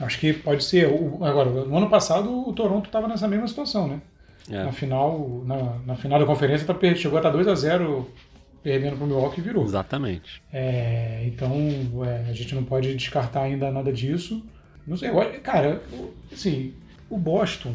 [0.00, 0.86] Acho que pode ser.
[1.22, 4.00] Agora, no ano passado o Toronto estava nessa mesma situação, né?
[4.50, 4.62] É.
[4.62, 8.08] Na final, na, na final da conferência tá chegou a estar 2 a 0
[8.66, 9.64] perdendo para o Milwaukee virou.
[9.64, 10.42] Exatamente.
[10.52, 11.52] É, então
[12.04, 14.44] é, a gente não pode descartar ainda nada disso.
[14.84, 15.80] Não sei, eu- cara,
[16.32, 16.74] assim,
[17.08, 17.74] o Boston,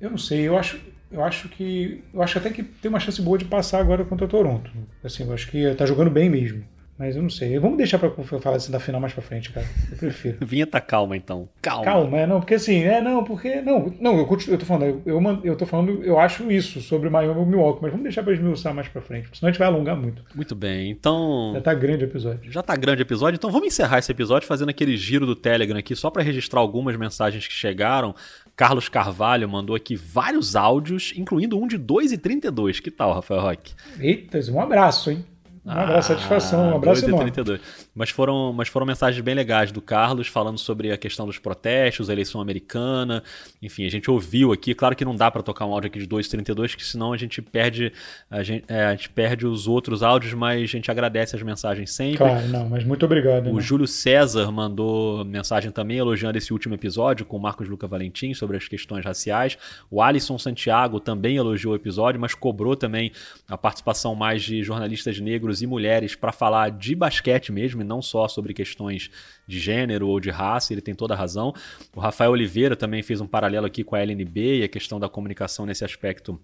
[0.00, 0.80] eu não sei, eu acho,
[1.10, 4.24] eu acho que eu acho até que tem uma chance boa de passar agora contra
[4.24, 4.70] o Toronto.
[5.04, 6.64] Assim, eu acho que tá jogando bem mesmo.
[6.98, 7.58] Mas eu não sei.
[7.58, 9.66] Vamos deixar pra falar assim da final mais pra frente, cara.
[9.90, 10.36] Eu prefiro.
[10.46, 11.48] Vinheta calma, então.
[11.60, 11.84] Calma.
[11.84, 13.60] Calma, é, não, porque assim, é, não, porque.
[13.62, 16.80] Não, não, eu, continuo, eu tô falando, eu, eu, eu tô falando, eu acho isso
[16.80, 19.58] sobre Miami e Milwaukee, mas vamos deixar pra esmiuçar mais pra frente, senão a gente
[19.58, 20.22] vai alongar muito.
[20.34, 21.52] Muito bem, então.
[21.54, 22.52] Já tá grande o episódio.
[22.52, 25.78] Já tá grande o episódio, então vamos encerrar esse episódio fazendo aquele giro do Telegram
[25.78, 28.14] aqui, só para registrar algumas mensagens que chegaram.
[28.54, 32.80] Carlos Carvalho mandou aqui vários áudios, incluindo um de 2 e 32.
[32.80, 33.72] Que tal, Rafael Roque?
[33.98, 35.24] Eita, um abraço, hein?
[35.64, 37.30] Um abraço, ah, satisfação, um abraço enorme.
[37.30, 37.60] 32.
[37.94, 42.10] Mas foram, mas foram mensagens bem legais do Carlos falando sobre a questão dos protestos,
[42.10, 43.22] a eleição americana.
[43.62, 44.74] Enfim, a gente ouviu aqui.
[44.74, 47.40] Claro que não dá para tocar um áudio aqui de 2,32, que senão a gente
[47.40, 47.92] perde
[48.28, 51.92] a gente, é, a gente perde os outros áudios, mas a gente agradece as mensagens
[51.92, 52.18] sempre.
[52.18, 53.48] Claro, não, mas muito obrigado.
[53.48, 53.62] O né?
[53.62, 58.56] Júlio César mandou mensagem também elogiando esse último episódio com o Marcos Luca Valentim sobre
[58.56, 59.56] as questões raciais.
[59.88, 63.12] O Alisson Santiago também elogiou o episódio, mas cobrou também
[63.48, 67.84] a participação mais de jornalistas negros negros e mulheres para falar de basquete mesmo e
[67.84, 69.10] não só sobre questões
[69.46, 71.52] de gênero ou de raça, ele tem toda a razão.
[71.94, 75.08] O Rafael Oliveira também fez um paralelo aqui com a LNB e a questão da
[75.08, 76.40] comunicação nesse aspecto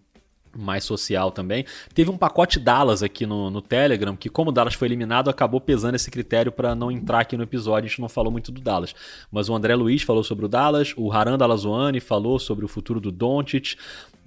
[0.56, 1.64] mais social também.
[1.94, 5.60] Teve um pacote Dallas aqui no, no Telegram, que como o Dallas foi eliminado, acabou
[5.60, 7.86] pesando esse critério para não entrar aqui no episódio.
[7.86, 8.94] A gente não falou muito do Dallas.
[9.30, 13.00] Mas o André Luiz falou sobre o Dallas, o Haran Dalazoani falou sobre o futuro
[13.00, 13.76] do Doncic,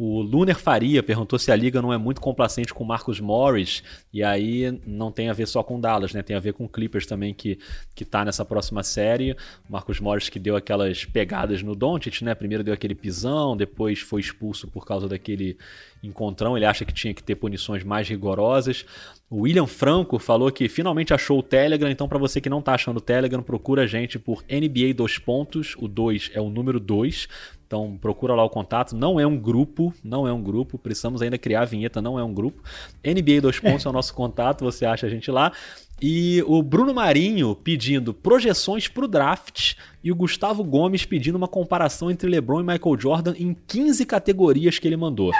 [0.04, 4.24] o Luner Faria perguntou se a liga não é muito complacente com Marcos Morris, e
[4.24, 6.24] aí não tem a ver só com Dallas, né?
[6.24, 7.60] Tem a ver com Clippers também que,
[7.93, 9.38] que tá nessa próxima série.
[9.70, 12.34] Marcos Morris que deu aquelas pegadas no Doncic, né?
[12.34, 15.56] Primeiro deu aquele pisão, depois foi expulso por causa daquele
[16.02, 16.58] encontrão.
[16.58, 18.84] Ele acha que tinha que ter punições mais rigorosas.
[19.32, 22.74] O William Franco falou que finalmente achou o Telegram, então para você que não tá
[22.74, 26.82] achando o Telegram, procura a gente por NBA 2 pontos, o 2 é o número
[26.82, 27.30] 2.
[27.66, 28.94] Então procura lá o contato.
[28.94, 30.78] Não é um grupo, não é um grupo.
[30.78, 32.62] Precisamos ainda criar a vinheta, não é um grupo.
[33.02, 35.54] NBA 2 pontos é o nosso contato, você acha a gente lá.
[36.02, 41.48] E o Bruno Marinho pedindo projeções para o draft e o Gustavo Gomes pedindo uma
[41.48, 45.32] comparação entre LeBron e Michael Jordan em 15 categorias que ele mandou.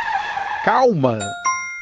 [0.64, 1.20] Calma!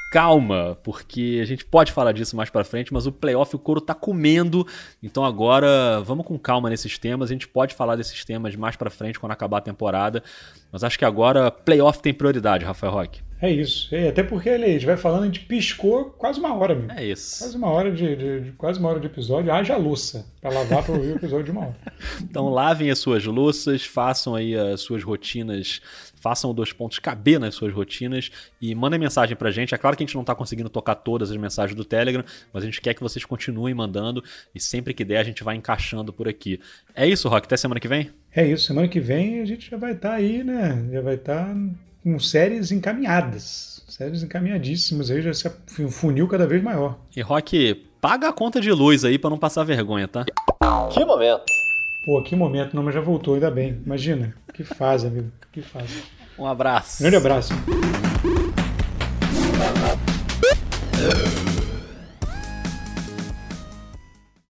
[0.10, 3.80] Calma, porque a gente pode falar disso mais para frente, mas o playoff o couro
[3.80, 4.66] tá comendo.
[5.02, 7.30] Então agora vamos com calma nesses temas.
[7.30, 10.24] A gente pode falar desses temas mais para frente quando acabar a temporada,
[10.72, 13.22] mas acho que agora playoff tem prioridade, Rafael Roque.
[13.42, 13.94] É isso.
[13.96, 16.92] É, até porque ele, a gente vai falando, a gente piscou quase uma hora, amigo.
[16.92, 17.40] É isso.
[17.40, 19.52] Quase uma hora de, de, de quase uma hora de episódio.
[19.52, 21.76] Haja louça para lavar para ouvir o episódio de uma hora.
[22.22, 25.82] então lavem as suas louças, façam aí as suas rotinas
[26.20, 28.30] façam dois pontos caber nas suas rotinas
[28.62, 29.74] e mandem mensagem pra gente.
[29.74, 32.64] É claro que a gente não tá conseguindo tocar todas as mensagens do Telegram, mas
[32.64, 36.12] a gente quer que vocês continuem mandando e sempre que der a gente vai encaixando
[36.12, 36.60] por aqui.
[36.96, 38.12] É isso, Rock, até semana que vem?
[38.36, 40.88] É isso, semana que vem a gente já vai estar tá aí, né?
[40.92, 41.56] Já vai estar tá
[42.04, 43.84] com séries encaminhadas.
[43.88, 45.50] Séries encaminhadíssimas aí, já se
[45.80, 47.00] um funil cada vez maior.
[47.16, 50.26] E Rock, paga a conta de luz aí para não passar vergonha, tá?
[50.94, 51.44] Que momento!
[52.06, 53.82] Pô, que momento, não, mas já voltou, ainda bem.
[53.86, 56.04] Imagina, que fase, amigo, que fase.
[56.38, 57.02] Um abraço.
[57.02, 57.54] Grande abraço.